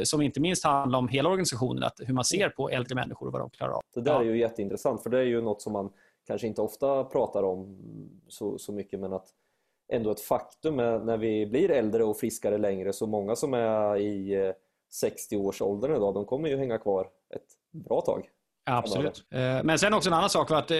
som 0.03 0.21
inte 0.21 0.39
minst 0.39 0.63
handlar 0.63 0.99
om 0.99 1.07
hela 1.07 1.29
organisationen, 1.29 1.83
att 1.83 1.99
hur 1.99 2.13
man 2.13 2.25
ser 2.25 2.49
på 2.49 2.69
äldre 2.69 2.95
människor 2.95 3.27
och 3.27 3.33
vad 3.33 3.41
de 3.41 3.49
klarar 3.49 3.71
av. 3.71 3.81
Det 3.93 4.01
där 4.01 4.19
är 4.19 4.23
ju 4.23 4.39
jätteintressant, 4.39 5.03
för 5.03 5.09
det 5.09 5.19
är 5.19 5.23
ju 5.23 5.41
något 5.41 5.61
som 5.61 5.73
man 5.73 5.89
kanske 6.27 6.47
inte 6.47 6.61
ofta 6.61 7.03
pratar 7.03 7.43
om 7.43 7.77
så, 8.27 8.57
så 8.57 8.71
mycket, 8.71 8.99
men 8.99 9.13
att 9.13 9.27
ändå 9.87 10.11
ett 10.11 10.21
faktum 10.21 10.75
när 10.75 11.17
vi 11.17 11.45
blir 11.45 11.71
äldre 11.71 12.03
och 12.03 12.17
friskare 12.17 12.57
längre 12.57 12.93
så 12.93 13.07
många 13.07 13.35
som 13.35 13.53
är 13.53 13.97
i 13.97 14.33
eh, 14.33 14.53
60-årsåldern 15.03 15.95
idag 15.95 16.13
de 16.13 16.25
kommer 16.25 16.49
ju 16.49 16.57
hänga 16.57 16.77
kvar 16.77 17.09
ett 17.35 17.47
bra 17.71 18.01
tag. 18.01 18.29
Absolut. 18.67 19.25
Eh, 19.33 19.63
men 19.63 19.79
sen 19.79 19.93
också 19.93 20.09
en 20.09 20.13
annan 20.13 20.29
sak 20.29 20.51
att, 20.51 20.71
eh, 20.71 20.77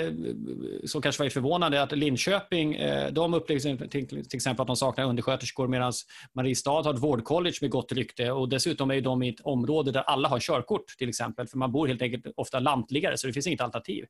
som 0.86 1.02
kanske 1.02 1.24
var 1.24 1.30
förvånande 1.30 1.82
att 1.82 1.92
Linköping 1.92 2.78
de 3.12 3.34
upplever 3.34 3.88
till 3.88 4.36
exempel 4.36 4.62
att 4.62 4.68
de 4.68 4.76
saknar 4.76 5.06
undersköterskor 5.06 5.68
medan 5.68 5.94
Mariestad 6.34 6.82
har 6.82 6.94
ett 6.94 7.00
vårdcollege 7.00 7.58
med 7.62 7.70
gott 7.70 7.92
rykte 7.92 8.32
och 8.32 8.50
dessutom 8.50 8.92
är 8.92 9.02
de 9.02 9.24
i 9.24 9.30
ett 9.30 9.42
område 9.42 9.92
där 9.92 10.02
alla 10.02 10.28
har 10.28 10.40
körkort 10.40 10.88
till 10.98 11.10
exempel 11.10 11.48
för 11.48 11.58
man 11.58 11.72
bor 11.72 11.88
helt 11.88 12.02
enkelt 12.02 12.26
ofta 12.36 12.60
lantligare 12.60 13.18
så 13.18 13.28
det 13.28 13.34
finns 13.34 13.48
inget 13.48 13.62
alternativ. 13.62 14.06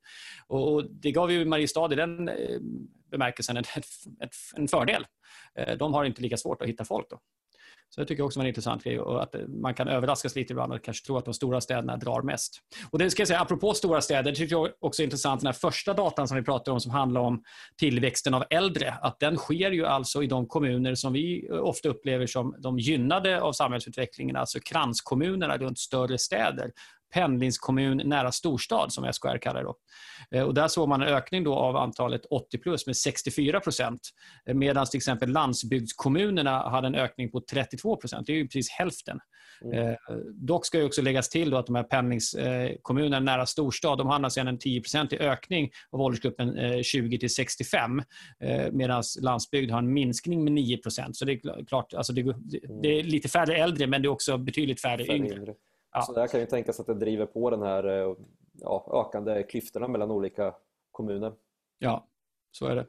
Och 0.48 0.86
Det 0.90 1.12
gav 1.12 1.32
ju 1.32 1.46
Mariestad 1.46 1.94
i 1.94 1.96
den 1.96 2.30
bemärkelsen 3.12 3.58
ett, 3.58 3.76
en 4.56 4.68
fördel. 4.68 5.06
Eh, 5.56 5.78
de 5.78 5.94
har 5.94 6.06
inte 6.06 6.22
lika 6.22 6.38
svårt 6.38 6.62
att 6.62 6.68
hitta 6.68 6.86
folk. 6.86 7.10
Då. 7.10 7.20
Så 7.96 8.02
det 8.02 8.08
tycker 8.08 8.22
jag 8.22 8.26
också 8.26 8.40
var 8.40 8.44
en 8.44 8.48
intressant 8.48 8.84
grej 8.84 9.00
och 9.00 9.24
att 9.24 9.36
eh, 9.36 9.42
man 9.48 9.74
kan 9.74 9.88
överraskas 9.88 10.36
lite 10.36 10.54
ibland 10.54 10.74
och 10.74 10.84
kanske 10.84 11.06
tro 11.06 11.18
att 11.18 11.26
de 11.26 11.34
stora 11.34 11.62
städerna 11.62 11.98
drar 11.98 12.22
mest. 12.22 12.60
Och 12.90 13.00
det 13.00 13.10
ska 13.10 13.22
jag 13.22 13.28
säga, 13.28 13.40
apropå 13.40 13.74
stora 13.74 14.02
städer, 14.02 14.32
det 14.32 14.38
tycker 14.38 14.56
jag 14.56 14.70
också 14.80 15.02
är 15.02 15.04
intressant, 15.04 15.42
den 15.42 15.48
här 15.48 15.54
första 15.54 15.94
datan 15.94 16.28
som 16.28 16.38
vi 16.38 16.44
pratar 16.44 16.72
om 16.72 16.80
som 16.80 16.92
handlar 16.92 17.22
om 17.22 17.44
tillväxten 17.78 18.34
av 18.34 18.44
äldre, 18.50 18.92
att 19.02 19.20
den 19.20 19.38
sker 19.38 19.72
ju 19.72 19.86
alltså 19.86 20.24
i 20.24 20.28
de 20.28 20.48
kommuner 20.48 20.96
som 20.96 21.14
vi 21.14 21.48
eh, 21.52 21.58
ofta 21.58 21.90
upplever 21.90 22.28
som 22.28 22.56
de 22.60 22.80
gynnade 22.80 23.42
av 23.42 23.54
samhällsutvecklingen, 23.54 24.36
alltså 24.36 24.60
kranskommunerna 24.60 25.58
runt 25.58 25.80
större 25.80 26.18
städer 26.18 26.72
pendlingskommun 27.14 28.02
nära 28.06 28.32
storstad, 28.32 28.94
som 28.94 29.14
SKR 29.14 29.38
kallar 29.38 29.64
det. 29.64 29.68
Då. 29.68 29.76
Eh, 30.32 30.44
och 30.44 30.54
där 30.54 30.68
såg 30.68 30.90
man 30.90 31.02
en 31.02 31.08
ökning 31.08 31.44
då 31.44 31.56
av 31.56 31.76
antalet 31.76 32.26
80 32.26 32.58
plus 32.58 32.88
med 32.88 32.98
64 32.98 33.60
procent. 33.60 34.02
Eh, 34.50 34.56
medan 34.56 34.86
till 34.86 34.98
exempel 34.98 35.30
landsbygdskommunerna 35.30 36.70
hade 36.70 36.88
en 36.88 36.96
ökning 36.96 37.32
på 37.32 37.42
32 37.52 37.96
procent. 37.96 38.28
Det 38.28 38.34
är 38.34 38.38
ju 38.38 38.48
precis 38.48 38.70
hälften. 38.70 39.20
Mm. 39.64 39.90
Eh, 39.90 39.96
dock 40.34 40.66
ska 40.66 40.78
ju 40.78 40.86
också 40.86 41.02
läggas 41.02 41.30
till 41.30 41.50
då 41.50 41.58
att 41.58 41.66
de 41.66 41.76
här 41.76 41.84
pendlingskommunerna 41.84 43.20
nära 43.20 43.46
storstad 43.46 43.98
de 43.98 44.08
hade 44.08 44.32
sedan 44.32 44.48
en 44.48 44.60
10 44.60 44.82
i 45.12 45.18
ökning 45.18 45.72
av 45.92 46.02
åldersgruppen 46.02 46.84
20 46.84 47.20
till 47.20 47.34
65 47.34 48.02
medan 48.72 49.04
landsbygd 49.22 49.72
har 49.72 49.80
en 49.80 49.94
minskning 49.94 50.44
med 50.44 50.54
9% 50.54 51.14
Så 51.14 51.26
det 51.26 51.32
är 51.32 51.66
klart, 51.66 51.94
alltså 51.94 52.14
det, 52.14 52.36
det, 52.82 53.00
är 53.00 53.04
lite 53.04 53.30
färre 53.30 53.58
äldre 53.58 53.88
men 53.88 54.02
det 54.02 54.08
är 54.08 54.10
också 54.10 54.38
betydligt 54.38 54.82
färre, 54.82 55.06
färre 55.06 55.18
yngre. 55.18 55.36
yngre. 55.36 55.54
Ja. 55.96 56.02
Så 56.02 56.14
där 56.14 56.28
kan 56.28 56.40
ju 56.40 56.46
tänkas 56.46 56.80
att 56.80 56.88
det 56.88 56.94
driver 56.94 57.26
på 57.26 57.50
den 57.50 57.62
här 57.62 58.16
ja, 58.62 59.06
ökande 59.08 59.44
klyftorna 59.44 59.88
mellan 59.88 60.12
olika 60.12 60.56
kommuner. 60.92 61.34
Ja, 61.80 62.08
så 62.52 62.66
är 62.66 62.76
det. 62.76 62.86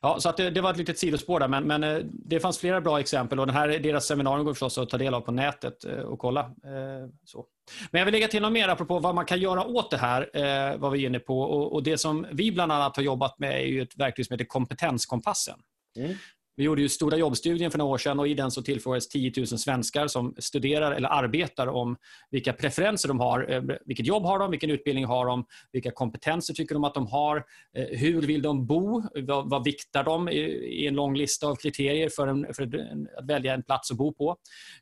Ja, 0.00 0.20
så 0.20 0.28
att 0.28 0.36
det, 0.36 0.50
det, 0.50 0.60
var 0.60 0.70
ett 0.70 0.76
litet 0.76 0.98
sidospår 0.98 1.40
där, 1.40 1.48
men, 1.48 1.64
men 1.64 1.84
eh, 1.84 1.98
det 2.04 2.40
fanns 2.40 2.58
flera 2.58 2.80
bra 2.80 3.00
exempel 3.00 3.40
och 3.40 3.46
den 3.46 3.56
här, 3.56 3.68
deras 3.68 4.06
seminarium 4.06 4.44
går 4.44 4.54
förstås 4.54 4.78
att 4.78 4.88
ta 4.88 4.98
del 4.98 5.14
av 5.14 5.20
på 5.20 5.32
nätet 5.32 5.84
eh, 5.84 5.98
och 5.98 6.18
kolla. 6.18 6.40
Eh, 6.40 7.10
så. 7.24 7.46
Men 7.90 7.98
jag 7.98 8.04
vill 8.04 8.14
lägga 8.14 8.28
till 8.28 8.42
något 8.42 8.52
mer 8.52 8.68
apropå 8.68 8.98
vad 8.98 9.14
man 9.14 9.26
kan 9.26 9.40
göra 9.40 9.64
åt 9.64 9.90
det 9.90 9.96
här, 9.96 10.76
vad 10.76 10.92
vi 10.92 11.02
är 11.02 11.06
inne 11.06 11.18
på. 11.18 11.40
Och, 11.40 11.72
och 11.72 11.82
det 11.82 11.98
som 11.98 12.26
vi 12.32 12.52
bland 12.52 12.72
annat 12.72 12.96
har 12.96 13.02
jobbat 13.02 13.38
med 13.38 13.60
är 13.60 13.66
ju 13.66 13.82
ett 13.82 13.96
verktyg 13.96 14.26
som 14.26 14.34
heter 14.34 14.44
Kompetenskompassen. 14.44 15.58
Mm. 15.96 16.14
Vi 16.56 16.64
gjorde 16.64 16.82
ju 16.82 16.88
Stora 16.88 17.16
jobbstudien 17.16 17.70
för 17.70 17.78
några 17.78 17.92
år 17.92 17.98
sedan 17.98 18.18
och 18.18 18.28
i 18.28 18.34
den 18.34 18.50
så 18.50 18.62
tillfrågades 18.62 19.08
10 19.08 19.32
000 19.36 19.46
svenskar 19.46 20.06
som 20.06 20.34
studerar 20.38 20.92
eller 20.92 21.08
arbetar 21.08 21.66
om 21.66 21.96
vilka 22.30 22.52
preferenser 22.52 23.08
de 23.08 23.20
har. 23.20 23.50
Eh, 23.50 23.62
vilket 23.84 24.06
jobb 24.06 24.22
har 24.22 24.38
de? 24.38 24.50
Vilken 24.50 24.70
utbildning 24.70 25.04
har 25.04 25.26
de? 25.26 25.46
Vilka 25.72 25.90
kompetenser 25.90 26.54
tycker 26.54 26.74
de 26.74 26.84
att 26.84 26.94
de 26.94 27.06
har? 27.06 27.44
Eh, 27.76 27.98
hur 27.98 28.22
vill 28.22 28.42
de 28.42 28.66
bo? 28.66 29.02
Vad, 29.14 29.50
vad 29.50 29.64
viktar 29.64 30.04
de 30.04 30.28
i 30.28 30.86
en 30.86 30.94
lång 30.94 31.16
lista 31.16 31.46
av 31.46 31.56
kriterier 31.56 32.08
för, 32.08 32.26
en, 32.26 32.54
för 32.54 32.62
att 32.62 33.28
välja 33.28 33.54
en 33.54 33.62
plats 33.62 33.90
att 33.90 33.96
bo 33.96 34.12
på? 34.12 34.36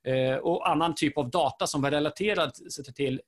Eh, 0.05 0.37
och 0.37 0.71
annan 0.71 0.95
typ 0.95 1.19
av 1.19 1.31
data 1.31 1.67
som 1.67 1.83
var 1.83 1.91
relaterad 1.91 2.53
till 2.95 3.21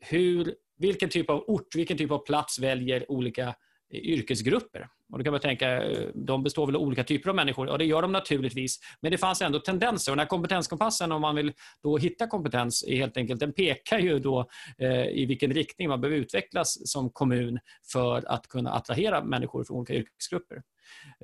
hur, 0.00 0.54
vilken 0.78 1.08
typ 1.08 1.30
av 1.30 1.44
ort, 1.46 1.74
vilken 1.74 1.98
typ 1.98 2.10
av 2.10 2.18
plats 2.18 2.58
väljer 2.58 3.10
olika 3.12 3.54
yrkesgrupper. 3.90 4.88
Och 5.12 5.18
då 5.18 5.24
kan 5.24 5.32
man 5.32 5.40
tänka, 5.40 5.82
eh, 5.82 6.08
de 6.14 6.42
består 6.42 6.66
väl 6.66 6.76
av 6.76 6.82
olika 6.82 7.04
typer 7.04 7.30
av 7.30 7.36
människor? 7.36 7.66
Och 7.68 7.78
det 7.78 7.84
gör 7.84 8.02
de 8.02 8.12
naturligtvis. 8.12 8.80
Men 9.00 9.12
det 9.12 9.18
fanns 9.18 9.42
ändå 9.42 9.58
tendenser. 9.58 10.12
Och 10.12 10.16
den 10.16 10.20
här 10.20 10.28
kompetenskompassen, 10.28 11.12
om 11.12 11.20
man 11.20 11.34
vill 11.34 11.52
då 11.82 11.98
hitta 11.98 12.26
kompetens, 12.26 12.84
är 12.88 12.96
helt 12.96 13.16
enkelt, 13.16 13.40
den 13.40 13.52
pekar 13.52 13.98
ju 13.98 14.18
då 14.18 14.48
eh, 14.78 15.06
i 15.08 15.26
vilken 15.26 15.52
riktning 15.54 15.88
man 15.88 16.00
behöver 16.00 16.20
utvecklas 16.20 16.90
som 16.92 17.10
kommun 17.10 17.58
för 17.92 18.32
att 18.32 18.48
kunna 18.48 18.72
attrahera 18.72 19.24
människor 19.24 19.64
från 19.64 19.76
olika 19.76 19.94
yrkesgrupper. 19.94 20.62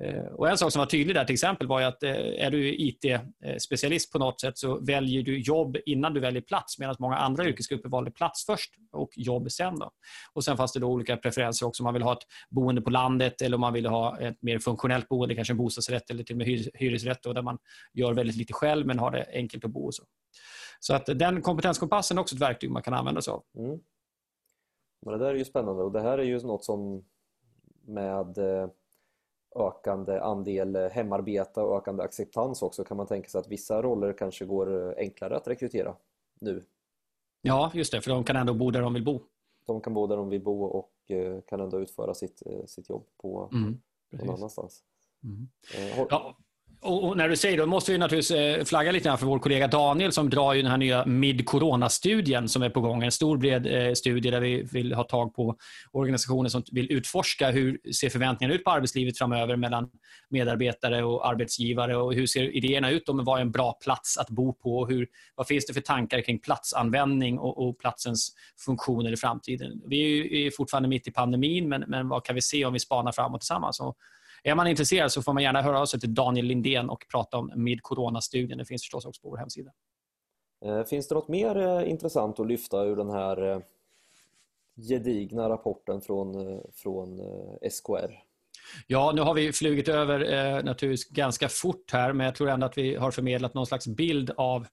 Eh, 0.01 0.25
och 0.25 0.49
en 0.49 0.57
sak 0.57 0.71
som 0.71 0.79
var 0.79 0.85
tydlig 0.85 1.15
där 1.15 1.25
till 1.25 1.33
exempel 1.33 1.67
var 1.67 1.81
att 1.81 2.03
eh, 2.03 2.11
är 2.45 2.51
du 2.51 2.75
IT-specialist 2.75 4.11
på 4.11 4.19
något 4.19 4.41
sätt 4.41 4.57
så 4.57 4.79
väljer 4.79 5.23
du 5.23 5.39
jobb 5.39 5.77
innan 5.85 6.13
du 6.13 6.19
väljer 6.19 6.41
plats 6.41 6.79
medan 6.79 6.95
många 6.99 7.17
andra 7.17 7.45
yrkesgrupper 7.45 7.89
valde 7.89 8.11
plats 8.11 8.45
först 8.45 8.71
och 8.91 9.09
jobb 9.15 9.51
sen. 9.51 9.79
Då. 9.79 9.91
Och 10.33 10.43
Sen 10.43 10.57
fanns 10.57 10.73
det 10.73 10.79
då 10.79 10.87
olika 10.87 11.17
preferenser 11.17 11.65
också. 11.65 11.83
Om 11.83 11.85
man 11.85 11.93
vill 11.93 12.03
ha 12.03 12.13
ett 12.13 12.27
boende 12.49 12.81
på 12.81 12.89
landet 12.89 13.41
eller 13.41 13.55
om 13.55 13.61
man 13.61 13.73
vill 13.73 13.85
ha 13.85 14.19
ett 14.19 14.41
mer 14.41 14.59
funktionellt 14.59 15.07
boende, 15.07 15.35
kanske 15.35 15.53
en 15.53 15.57
bostadsrätt 15.57 16.09
eller 16.09 16.23
till 16.23 16.33
och 16.33 16.37
med 16.37 16.47
hyresrätt 16.73 17.23
då, 17.23 17.33
där 17.33 17.41
man 17.41 17.57
gör 17.93 18.13
väldigt 18.13 18.35
lite 18.35 18.53
själv 18.53 18.87
men 18.87 18.99
har 18.99 19.11
det 19.11 19.25
enkelt 19.33 19.65
att 19.65 19.71
bo. 19.71 19.91
Så. 19.91 20.03
så 20.79 20.93
att 20.93 21.05
den 21.05 21.41
kompetenskompassen 21.41 22.17
är 22.17 22.21
också 22.21 22.35
ett 22.35 22.41
verktyg 22.41 22.71
man 22.71 22.81
kan 22.81 22.93
använda 22.93 23.21
sig 23.21 23.31
av. 23.31 23.43
Mm. 23.57 23.79
Men 25.05 25.13
det 25.13 25.25
där 25.25 25.33
är 25.33 25.37
ju 25.37 25.45
spännande 25.45 25.83
och 25.83 25.91
det 25.91 26.01
här 26.01 26.17
är 26.17 26.23
ju 26.23 26.39
något 26.39 26.65
som 26.65 27.05
med 27.87 28.37
eh, 28.37 28.69
ökande 29.55 30.19
andel 30.19 30.75
hemarbete 30.75 31.61
och 31.61 31.77
ökande 31.77 32.03
acceptans 32.03 32.61
också 32.61 32.83
kan 32.83 32.97
man 32.97 33.07
tänka 33.07 33.29
sig 33.29 33.39
att 33.39 33.47
vissa 33.47 33.81
roller 33.81 34.13
kanske 34.13 34.45
går 34.45 34.95
enklare 34.97 35.37
att 35.37 35.47
rekrytera 35.47 35.95
nu. 36.41 36.65
Ja, 37.41 37.71
just 37.73 37.91
det, 37.91 38.01
för 38.01 38.11
de 38.11 38.23
kan 38.23 38.35
ändå 38.35 38.53
bo 38.53 38.71
där 38.71 38.81
de 38.81 38.93
vill 38.93 39.03
bo. 39.03 39.21
De 39.65 39.81
kan 39.81 39.93
bo 39.93 40.07
där 40.07 40.17
de 40.17 40.29
vill 40.29 40.43
bo 40.43 40.63
och 40.63 41.11
eh, 41.11 41.41
kan 41.41 41.59
ändå 41.59 41.79
utföra 41.79 42.13
sitt, 42.13 42.43
eh, 42.45 42.65
sitt 42.65 42.89
jobb 42.89 43.05
på 43.17 43.49
mm, 43.53 43.81
någon 44.09 44.35
annanstans. 44.35 44.83
Mm. 45.23 45.49
Har... 45.97 46.07
Ja, 46.09 46.37
och, 46.81 47.17
när 47.17 47.29
du 47.29 47.35
säger 47.35 47.57
det, 47.57 47.65
måste 47.65 47.91
vi 47.91 47.97
naturligtvis 47.97 48.37
eh, 48.37 48.63
flagga 48.63 48.91
lite 48.91 49.09
grann 49.09 49.17
för 49.17 49.25
vår 49.25 49.39
kollega 49.39 49.67
Daniel 49.67 50.11
som 50.11 50.29
drar 50.29 50.53
ju 50.53 50.61
den 50.61 50.71
här 50.71 50.77
nya 50.77 51.05
mid-corona-studien 51.05 52.49
som 52.49 52.63
är 52.63 52.69
på 52.69 52.81
gång. 52.81 53.03
En 53.03 53.11
stor 53.11 53.37
bred 53.37 53.87
eh, 53.87 53.93
studie 53.93 54.31
där 54.31 54.41
vi 54.41 54.63
vill 54.63 54.93
ha 54.93 55.03
tag 55.03 55.35
på 55.35 55.55
organisationer 55.91 56.49
som 56.49 56.63
vill 56.71 56.91
utforska 56.91 57.51
hur 57.51 57.79
ser 57.93 58.09
förväntningarna 58.09 58.55
ut 58.55 58.63
på 58.63 58.71
arbetslivet 58.71 59.17
framöver 59.17 59.55
mellan 59.55 59.89
medarbetare 60.29 61.03
och 61.03 61.27
arbetsgivare 61.27 61.97
och 61.97 62.13
hur 62.13 62.25
ser 62.25 62.55
idéerna 62.55 62.89
ut 62.89 63.09
om 63.09 63.23
vad 63.23 63.37
är 63.37 63.41
en 63.41 63.51
bra 63.51 63.73
plats 63.83 64.17
att 64.17 64.29
bo 64.29 64.53
på 64.53 64.77
och 64.77 64.89
hur, 64.89 65.07
vad 65.35 65.47
finns 65.47 65.65
det 65.65 65.73
för 65.73 65.81
tankar 65.81 66.21
kring 66.21 66.39
platsanvändning 66.39 67.39
och, 67.39 67.67
och 67.67 67.79
platsens 67.79 68.31
funktioner 68.65 69.13
i 69.13 69.17
framtiden. 69.17 69.81
Vi 69.87 70.01
är, 70.01 70.07
ju, 70.07 70.45
är 70.45 70.51
fortfarande 70.51 70.89
mitt 70.89 71.07
i 71.07 71.11
pandemin 71.11 71.69
men, 71.69 71.83
men 71.87 72.09
vad 72.09 72.23
kan 72.25 72.35
vi 72.35 72.41
se 72.41 72.65
om 72.65 72.73
vi 72.73 72.79
spanar 72.79 73.11
framåt 73.11 73.41
tillsammans? 73.41 73.79
Och 73.79 73.97
är 74.45 74.55
man 74.55 74.67
intresserad 74.67 75.11
så 75.11 75.21
får 75.21 75.33
man 75.33 75.43
gärna 75.43 75.61
höra 75.61 75.79
av 75.79 75.85
sig 75.85 75.99
till 75.99 76.13
Daniel 76.13 76.45
Lindén 76.45 76.89
och 76.89 77.05
prata 77.11 77.37
om 77.37 77.51
med 77.55 77.81
Corona-studien. 77.81 78.57
Det 78.57 78.65
finns 78.65 78.81
förstås 78.81 79.05
också 79.05 79.21
på 79.21 79.29
vår 79.29 79.37
hemsida. 79.37 79.71
Eh, 80.65 80.83
finns 80.83 81.07
det 81.07 81.15
något 81.15 81.27
mer 81.27 81.57
eh, 81.57 81.89
intressant 81.89 82.39
att 82.39 82.47
lyfta 82.47 82.83
ur 82.83 82.95
den 82.95 83.09
här 83.09 83.51
eh, 83.51 83.59
gedigna 84.75 85.49
rapporten 85.49 86.01
från, 86.01 86.61
från 86.73 87.21
SKR? 87.71 88.25
Ja, 88.87 89.11
nu 89.15 89.21
har 89.21 89.33
vi 89.33 89.53
flugit 89.53 89.87
över 89.87 90.33
eh, 90.33 90.63
naturligtvis 90.63 91.09
ganska 91.09 91.49
fort 91.49 91.91
här, 91.91 92.13
men 92.13 92.25
jag 92.25 92.35
tror 92.35 92.49
ändå 92.49 92.65
att 92.65 92.77
vi 92.77 92.95
har 92.95 93.11
förmedlat 93.11 93.53
någon 93.53 93.65
slags 93.65 93.87
bild 93.87 94.31
av 94.37 94.67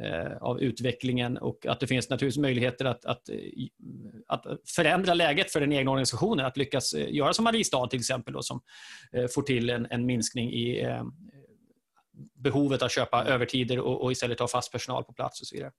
Eh, 0.00 0.36
av 0.40 0.60
utvecklingen 0.60 1.36
och 1.36 1.66
att 1.66 1.80
det 1.80 1.86
finns 1.86 2.10
naturligtvis 2.10 2.42
möjligheter 2.42 2.84
att, 2.84 3.04
att, 3.04 3.28
eh, 3.28 3.36
att 4.26 4.46
förändra 4.76 5.14
läget 5.14 5.52
för 5.52 5.60
den 5.60 5.72
egna 5.72 5.90
organisationen. 5.90 6.46
Att 6.46 6.56
lyckas 6.56 6.92
eh, 6.92 7.14
göra 7.14 7.32
som 7.32 7.44
Mariestad 7.44 7.86
till 7.86 7.98
exempel 7.98 8.34
då, 8.34 8.42
som 8.42 8.60
får 9.34 9.42
till 9.42 9.70
en, 9.70 9.86
en 9.90 10.06
minskning 10.06 10.52
i 10.52 10.96
behovet 12.34 12.82
att 12.82 12.92
köpa 12.92 13.24
övertider 13.24 13.78
och, 13.78 14.02
och, 14.02 14.12
istället 14.12 14.40
ha 14.40 14.48
fast 14.48 14.72
personal 14.72 15.04
på 15.04 15.12
plats 15.12 15.40
och 15.40 15.46
så 15.46 15.56
vidare. 15.56 15.72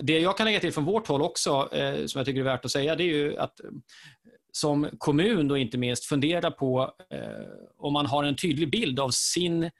Det 0.00 0.18
jag 0.18 0.36
kan 0.36 0.44
lägga 0.46 0.60
till 0.60 0.72
från 0.72 0.84
vårt 0.84 1.06
håll 1.06 1.22
också, 1.22 1.68
som 2.06 2.18
jag 2.18 2.26
tycker 2.26 2.40
är 2.40 2.44
värt 2.44 2.64
att 2.64 2.70
säga, 2.70 2.96
det 2.96 3.02
är 3.02 3.14
ju 3.14 3.38
att 3.38 3.60
som 4.52 4.88
kommun 4.98 5.48
då 5.48 5.56
inte 5.56 5.78
minst 5.78 6.04
fundera 6.04 6.50
på 6.50 6.92
om 7.78 7.92
man 7.92 8.06
har 8.06 8.24
en 8.24 8.36
tydlig 8.36 8.70
bild 8.70 9.00
av 9.00 9.10
sin 9.10 9.70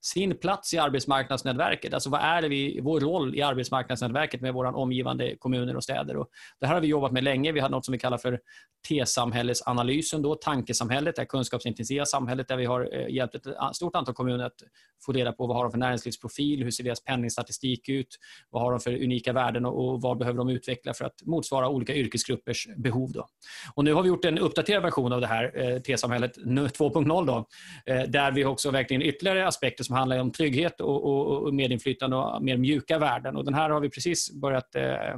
sin 0.00 0.38
plats 0.38 0.74
i 0.74 0.78
arbetsmarknadsnätverket. 0.78 1.94
Alltså 1.94 2.10
vad 2.10 2.20
är 2.20 2.42
det 2.42 2.48
vi, 2.48 2.80
vår 2.82 3.00
roll 3.00 3.34
i 3.34 3.42
arbetsmarknadsnätverket 3.42 4.40
med 4.40 4.54
våra 4.54 4.72
omgivande 4.72 5.36
kommuner 5.38 5.76
och 5.76 5.84
städer. 5.84 6.16
Och 6.16 6.28
det 6.60 6.66
här 6.66 6.74
har 6.74 6.80
vi 6.80 6.88
jobbat 6.88 7.12
med 7.12 7.24
länge. 7.24 7.52
Vi 7.52 7.60
har 7.60 7.68
något 7.68 7.84
som 7.84 7.92
vi 7.92 7.98
kallar 7.98 8.18
för 8.18 8.40
T-samhällesanalysen, 8.88 10.22
då, 10.22 10.34
tankesamhället, 10.34 11.16
det 11.16 11.26
kunskapsintensiva 11.26 12.04
samhället 12.04 12.48
där 12.48 12.56
vi 12.56 12.64
har 12.64 12.94
eh, 12.94 13.14
hjälpt 13.14 13.34
ett 13.34 13.46
stort 13.72 13.96
antal 13.96 14.14
kommuner 14.14 14.44
att 14.44 14.62
få 15.06 15.12
reda 15.12 15.32
på 15.32 15.46
vad 15.46 15.56
har 15.56 15.64
de 15.64 15.70
för 15.70 15.78
näringslivsprofil, 15.78 16.64
hur 16.64 16.70
ser 16.70 16.84
deras 16.84 17.04
penningstatistik 17.04 17.88
ut, 17.88 18.18
vad 18.50 18.62
har 18.62 18.70
de 18.70 18.80
för 18.80 19.02
unika 19.02 19.32
värden 19.32 19.66
och 19.66 20.02
vad 20.02 20.18
behöver 20.18 20.38
de 20.38 20.48
utveckla 20.48 20.94
för 20.94 21.04
att 21.04 21.22
motsvara 21.26 21.68
olika 21.68 21.94
yrkesgruppers 21.94 22.68
behov. 22.76 23.12
Då. 23.12 23.26
Och 23.74 23.84
nu 23.84 23.92
har 23.92 24.02
vi 24.02 24.08
gjort 24.08 24.24
en 24.24 24.38
uppdaterad 24.38 24.82
version 24.82 25.12
av 25.12 25.20
det 25.20 25.26
här 25.26 25.52
eh, 25.54 25.78
T-samhället 25.78 26.36
2.0 26.38 27.44
eh, 27.86 28.02
där 28.02 28.32
vi 28.32 28.44
också 28.44 28.70
verkligen 28.70 29.02
ytterligare 29.02 29.46
aspekter 29.46 29.84
som 29.84 29.96
handlar 29.96 30.18
om 30.18 30.30
trygghet 30.30 30.80
och, 30.80 31.04
och, 31.04 31.54
medinflytande 31.54 32.16
och 32.16 32.42
mer 32.42 32.56
mjuka 32.56 32.98
värden. 32.98 33.36
Och 33.36 33.44
den 33.44 33.54
här 33.54 33.70
har 33.70 33.80
vi 33.80 33.90
precis 33.90 34.32
börjat 34.32 34.74
eh, 34.74 35.16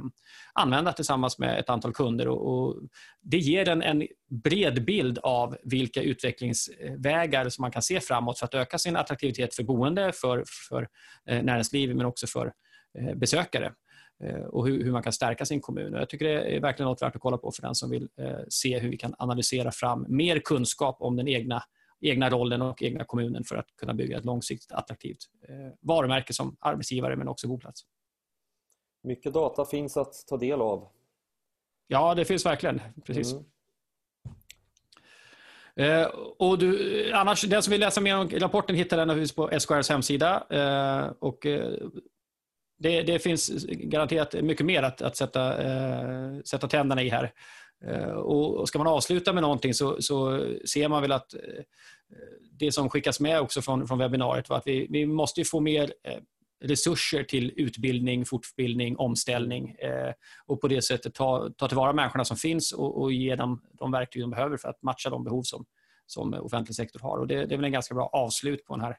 använda 0.53 0.93
tillsammans 0.93 1.39
med 1.39 1.59
ett 1.59 1.69
antal 1.69 1.93
kunder. 1.93 2.27
Och, 2.27 2.75
det 3.23 3.37
ger 3.37 3.65
den 3.65 3.81
en, 3.81 4.07
bred 4.31 4.85
bild 4.85 5.17
av 5.17 5.57
vilka 5.63 6.01
utvecklingsvägar 6.01 7.49
som 7.49 7.61
man 7.61 7.71
kan 7.71 7.81
se 7.81 7.99
framåt 7.99 8.39
för 8.39 8.45
att 8.45 8.53
öka 8.53 8.77
sin 8.77 8.95
attraktivitet 8.95 9.55
för 9.55 9.63
boende, 9.63 10.11
för, 10.11 10.43
för 10.69 10.87
eh, 11.25 11.43
näringsliv 11.43 11.95
men 11.95 12.05
också 12.05 12.27
för 12.27 12.53
eh, 12.99 13.15
besökare 13.15 13.73
eh, 14.23 14.41
och 14.41 14.67
hur, 14.67 14.83
hur, 14.83 14.91
man 14.91 15.03
kan 15.03 15.13
stärka 15.13 15.45
sin 15.45 15.61
kommun. 15.61 15.93
Jag 15.93 16.09
tycker 16.09 16.25
det 16.25 16.55
är 16.55 16.59
verkligen 16.59 16.89
något 16.89 17.01
värt 17.01 17.15
att 17.15 17.21
kolla 17.21 17.37
på 17.37 17.51
för 17.51 17.61
den 17.61 17.75
som 17.75 17.89
vill 17.89 18.07
se 18.49 18.79
hur 18.79 18.89
vi 18.89 18.97
kan 18.97 19.15
analysera 19.17 19.71
fram 19.71 20.05
mer 20.09 20.39
kunskap 20.39 20.97
om 20.99 21.15
den 21.15 21.27
egna 21.27 21.63
egna 22.03 22.29
rollen 22.29 22.61
och 22.61 22.83
egna 22.83 23.03
kommunen 23.03 23.43
för 23.43 23.55
att 23.55 23.75
kunna 23.77 23.93
bygga 23.93 24.17
ett 24.17 24.25
långsiktigt 24.25 24.71
attraktivt 24.71 25.17
varumärke 25.79 26.33
som 26.33 26.57
arbetsgivare 26.59 27.15
men 27.15 27.27
också 27.27 27.47
boplats. 27.47 27.81
Mycket 29.03 29.33
data 29.33 29.65
finns 29.65 29.97
att 29.97 30.13
ta 30.27 30.37
del 30.37 30.61
av. 30.61 30.87
Ja, 31.87 32.15
det 32.15 32.25
finns 32.25 32.45
verkligen. 32.45 32.81
Precis. 33.05 33.31
Mm. 33.31 33.45
Eh, 35.81 36.05
och 36.37 36.59
du, 36.59 37.11
annars, 37.13 37.41
den 37.41 37.63
som 37.63 37.71
vill 37.71 37.79
läsa 37.79 38.01
mer 38.01 38.17
om 38.17 38.29
rapporten 38.29 38.75
hittar 38.75 38.97
den 38.97 39.07
naturligtvis 39.07 39.35
på 39.35 39.59
SKRs 39.59 39.89
hemsida. 39.89 40.43
Eh, 40.49 41.11
och, 41.19 41.45
eh, 41.45 41.71
det, 42.79 43.01
det, 43.01 43.19
finns 43.19 43.65
garanterat 43.69 44.33
mycket 44.33 44.65
mer 44.65 44.83
att, 44.83 45.01
att 45.01 45.17
sätta, 45.17 45.63
eh, 45.63 46.39
sätta 46.45 46.67
tänderna 46.67 47.01
i 47.01 47.09
här. 47.09 47.31
Eh, 47.85 48.09
och 48.09 48.67
ska 48.67 48.77
man 48.77 48.87
avsluta 48.87 49.33
med 49.33 49.43
någonting 49.43 49.73
så, 49.73 50.01
så 50.01 50.45
ser 50.65 50.87
man 50.87 51.01
väl 51.01 51.11
att 51.11 51.33
eh, 51.33 51.63
det 52.59 52.71
som 52.71 52.89
skickas 52.89 53.19
med 53.19 53.39
också 53.39 53.61
från, 53.61 53.87
från 53.87 53.97
webbinariet 53.97 54.49
var 54.49 54.57
att 54.57 54.67
vi, 54.67 54.87
vi 54.89 55.05
måste 55.05 55.43
få 55.43 55.59
mer 55.59 55.93
eh, 56.03 56.17
resurser 56.61 57.23
till 57.23 57.53
utbildning, 57.55 58.25
fortbildning, 58.25 58.97
omställning 58.97 59.69
eh, 59.69 60.13
och 60.45 60.61
på 60.61 60.67
det 60.67 60.81
sättet 60.81 61.13
ta, 61.13 61.49
ta 61.57 61.67
tillvara 61.67 61.93
människorna 61.93 62.25
som 62.25 62.37
finns 62.37 62.71
och, 62.71 63.01
och, 63.01 63.11
ge 63.11 63.35
dem 63.35 63.61
de 63.73 63.91
verktyg 63.91 64.23
de 64.23 64.29
behöver 64.29 64.57
för 64.57 64.69
att 64.69 64.81
matcha 64.81 65.09
de 65.09 65.23
behov 65.23 65.43
som, 65.43 65.65
som 66.05 66.33
offentlig 66.33 66.75
sektor 66.75 66.99
har. 66.99 67.17
Och 67.17 67.27
det, 67.27 67.45
det 67.45 67.55
är 67.55 67.57
väl 67.57 67.65
en 67.65 67.71
ganska 67.71 67.95
bra 67.95 68.09
avslut 68.13 68.65
på 68.65 68.75
den 68.75 68.85
här 68.85 68.97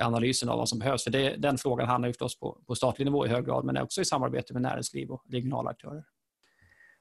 analysen 0.00 0.48
av 0.48 0.58
vad 0.58 0.68
som 0.68 0.78
behövs. 0.78 1.04
För 1.04 1.10
det, 1.10 1.36
Den 1.36 1.58
frågan 1.58 1.88
handlar 1.88 2.06
ju 2.06 2.12
förstås 2.12 2.38
på, 2.38 2.58
på 2.66 2.74
statlig 2.74 3.04
nivå 3.04 3.26
i 3.26 3.28
hög 3.28 3.46
grad 3.46 3.64
men 3.64 3.78
också 3.78 4.00
i 4.00 4.04
samarbete 4.04 4.52
med 4.52 4.62
näringsliv 4.62 5.10
och 5.10 5.24
regionala 5.30 5.70
aktörer. 5.70 6.04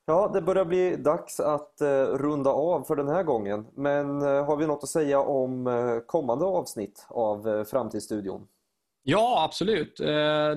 Ja, 0.05 0.29
det 0.33 0.41
börjar 0.41 0.65
bli 0.65 0.95
dags 0.95 1.39
att 1.39 1.81
eh, 1.81 2.03
runda 2.03 2.49
av 2.49 2.83
för 2.83 2.95
den 2.95 3.07
här 3.07 3.23
gången. 3.23 3.67
Men 3.75 4.21
eh, 4.21 4.45
har 4.45 4.57
vi 4.57 4.67
något 4.67 4.83
att 4.83 4.89
säga 4.89 5.19
om 5.19 5.67
eh, 5.67 5.99
kommande 5.99 6.45
avsnitt 6.45 7.05
av 7.09 7.63
Framtidsstudion? 7.63 8.47
Ja, 9.05 9.43
absolut. 9.43 9.99
Eh, 9.99 10.05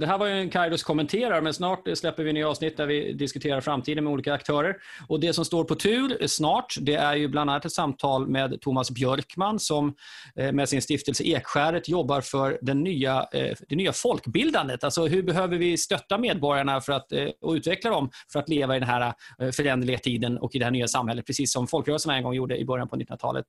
det 0.01 0.07
här 0.07 0.19
var 0.19 0.27
ju 0.27 0.33
en 0.33 0.51
Kairos 0.51 0.83
kommenterar, 0.83 1.41
men 1.41 1.55
snart 1.55 1.89
släpper 1.95 2.25
vi 2.25 2.33
nya 2.33 2.49
avsnitt 2.49 2.77
där 2.77 2.87
vi 2.87 3.13
diskuterar 3.13 3.61
framtiden 3.61 4.05
med 4.05 4.13
olika 4.13 4.35
aktörer. 4.35 4.77
Och 5.09 5.21
Det 5.21 5.33
som 5.33 5.45
står 5.45 5.65
på 5.65 5.75
tur 5.75 6.27
snart, 6.27 6.75
det 6.81 6.95
är 6.95 7.15
ju 7.15 7.29
bland 7.29 7.51
annat 7.51 7.65
ett 7.65 7.73
samtal 7.73 8.29
med 8.29 8.61
Thomas 8.61 8.91
Björkman 8.91 9.59
som 9.59 9.95
eh, 10.37 10.53
med 10.53 10.69
sin 10.69 10.83
stiftelse 10.83 11.25
Ekskäret 11.25 11.89
jobbar 11.89 12.21
för 12.21 12.59
den 12.63 12.83
nya, 12.83 13.27
eh, 13.33 13.57
det 13.69 13.77
nya 13.77 13.93
folkbildandet. 13.93 14.85
Alltså 14.85 15.07
hur 15.07 15.23
behöver 15.23 15.59
vi 15.59 15.77
stötta 15.77 16.19
medborgarna 16.19 16.81
för 16.81 16.93
att, 16.93 17.13
och 17.41 17.53
utveckla 17.53 17.91
dem 17.91 18.11
för 18.33 18.41
att 18.41 18.49
leva 18.49 18.77
i 18.77 18.79
den 18.79 18.89
här 18.89 19.15
föränderliga 19.53 19.99
tiden 19.99 20.39
och 20.39 20.55
i 20.55 20.59
det 20.59 20.65
här 20.65 20.73
nya 20.73 20.89
samhället, 20.89 21.27
precis 21.27 21.53
som 21.53 21.67
folkrörelserna 21.67 22.17
en 22.17 22.23
gång 22.23 22.35
gjorde 22.35 22.59
i 22.59 22.65
början 22.65 22.89
på 22.89 22.97
1900-talet. 22.97 23.47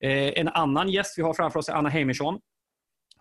En 0.00 0.48
annan 0.48 0.88
gäst 0.88 1.18
vi 1.18 1.22
har 1.22 1.34
framför 1.34 1.58
oss 1.58 1.68
är 1.68 1.72
Anna 1.72 1.88
Heimersson 1.88 2.38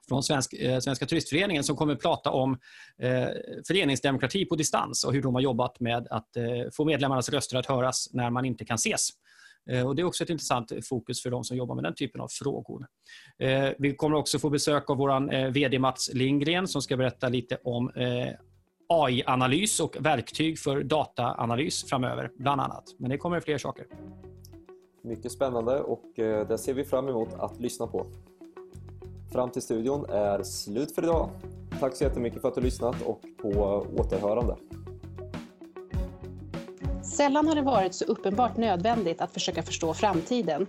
från 0.08 0.24
Svensk, 0.24 0.54
eh, 0.54 0.80
Svenska 0.80 1.06
turistföreningen 1.06 1.64
som 1.64 1.76
kommer 1.76 1.94
att 1.94 2.02
prata 2.02 2.32
om 2.32 2.58
eh, 3.02 3.28
föreningsdemokrati 3.68 4.46
på 4.46 4.56
distans 4.56 5.04
och 5.04 5.14
hur 5.14 5.22
de 5.22 5.36
har 5.36 5.42
jobbat 5.42 5.80
med 5.80 6.08
att 6.10 6.38
eh, 6.38 6.44
få 6.74 6.86
medlemmarnas 6.86 7.30
röster 7.30 7.58
att 7.58 7.66
höras 7.66 8.10
när 8.14 8.30
man 8.30 8.46
inte 8.46 8.66
kan 8.66 8.76
ses. 8.76 9.10
Eh, 9.70 9.88
och 9.88 9.96
det 9.96 10.02
är 10.02 10.04
också 10.04 10.24
ett 10.24 10.30
intressant 10.30 10.72
fokus 10.90 11.24
för 11.24 11.30
de 11.30 11.44
som 11.44 11.58
jobbar 11.58 11.76
med 11.76 11.84
den 11.84 11.96
typen 11.96 12.22
av 12.22 12.28
frågor. 12.28 12.86
Eh, 13.40 13.70
vi 13.80 13.96
kommer 13.96 14.18
också 14.18 14.40
få 14.40 14.50
besök 14.50 14.90
av 14.90 14.98
vår 14.98 15.34
eh, 15.34 15.48
VD 15.48 15.80
Mats 15.80 16.14
Lindgren 16.14 16.68
som 16.68 16.82
ska 16.82 16.98
berätta 16.98 17.30
lite 17.30 17.58
om 17.64 17.90
eh, 17.90 18.34
AI-analys 18.88 19.80
och 19.80 19.98
verktyg 20.00 20.60
för 20.60 20.84
dataanalys 20.84 21.90
framöver, 21.90 22.32
bland 22.38 22.62
annat. 22.62 22.84
Men 22.98 23.10
det 23.10 23.18
kommer 23.18 23.40
fler 23.40 23.58
saker. 23.58 23.86
Mycket 25.04 25.32
spännande 25.32 25.80
och 25.80 26.20
eh, 26.20 26.48
det 26.48 26.58
ser 26.58 26.74
vi 26.74 26.84
fram 26.84 27.08
emot 27.08 27.34
att 27.34 27.60
lyssna 27.60 27.88
på. 27.88 28.08
Fram 29.32 29.52
till 29.52 29.62
studion 29.62 30.06
är 30.10 30.44
slut 30.44 30.96
för 30.96 31.04
idag. 31.04 31.30
Tack 31.80 31.96
så 31.96 32.04
jättemycket 32.04 32.42
för 32.42 32.48
att 32.48 32.56
du 32.56 32.62
lyssnat 32.62 32.96
och 33.02 33.22
på 33.42 33.86
återhörande. 33.98 34.56
Sällan 37.04 37.48
har 37.48 37.56
det 37.56 37.62
varit 37.62 37.96
så 37.96 38.06
uppenbart 38.06 38.58
nödvändigt 38.58 39.22
att 39.22 39.32
försöka 39.32 39.64
förstå 39.64 39.94
framtiden. 39.94 40.68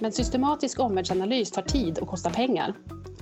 Men 0.00 0.12
systematisk 0.12 0.80
omvärldsanalys 0.80 1.50
tar 1.50 1.62
tid 1.62 1.98
och 1.98 2.08
kostar 2.08 2.30
pengar. 2.30 2.74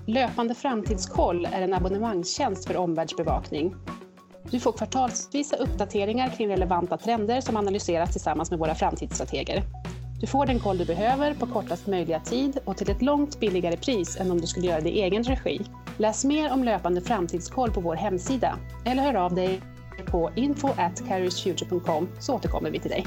Löpande 0.06 0.54
framtidskoll 0.54 1.48
är 1.52 1.62
en 1.62 1.74
abonnemangstjänst 1.74 2.66
för 2.66 2.76
omvärldsbevakning. 2.76 3.74
Du 4.50 4.60
får 4.60 4.72
kvartalsvisa 4.72 5.56
uppdateringar 5.56 6.28
kring 6.28 6.48
relevanta 6.48 6.96
trender 6.96 7.40
som 7.40 7.56
analyseras 7.56 8.12
tillsammans 8.12 8.50
med 8.50 8.58
våra 8.58 8.74
framtidsstrateger. 8.74 9.62
Du 10.24 10.28
får 10.28 10.46
den 10.46 10.60
koll 10.60 10.78
du 10.78 10.84
behöver 10.84 11.34
på 11.34 11.46
kortast 11.46 11.86
möjliga 11.86 12.20
tid 12.20 12.58
och 12.64 12.76
till 12.76 12.90
ett 12.90 13.02
långt 13.02 13.40
billigare 13.40 13.76
pris 13.76 14.16
än 14.20 14.30
om 14.30 14.40
du 14.40 14.46
skulle 14.46 14.66
göra 14.66 14.80
det 14.80 14.90
i 14.90 15.02
egen 15.02 15.24
regi. 15.24 15.60
Läs 15.98 16.24
mer 16.24 16.52
om 16.52 16.64
löpande 16.64 17.00
framtidskoll 17.00 17.70
på 17.70 17.80
vår 17.80 17.94
hemsida 17.94 18.58
eller 18.84 19.02
hör 19.02 19.14
av 19.14 19.34
dig 19.34 19.60
på 20.06 20.30
info 20.36 20.68
så 22.20 22.34
återkommer 22.34 22.70
vi 22.70 22.78
till 22.80 22.90
dig. 22.90 23.06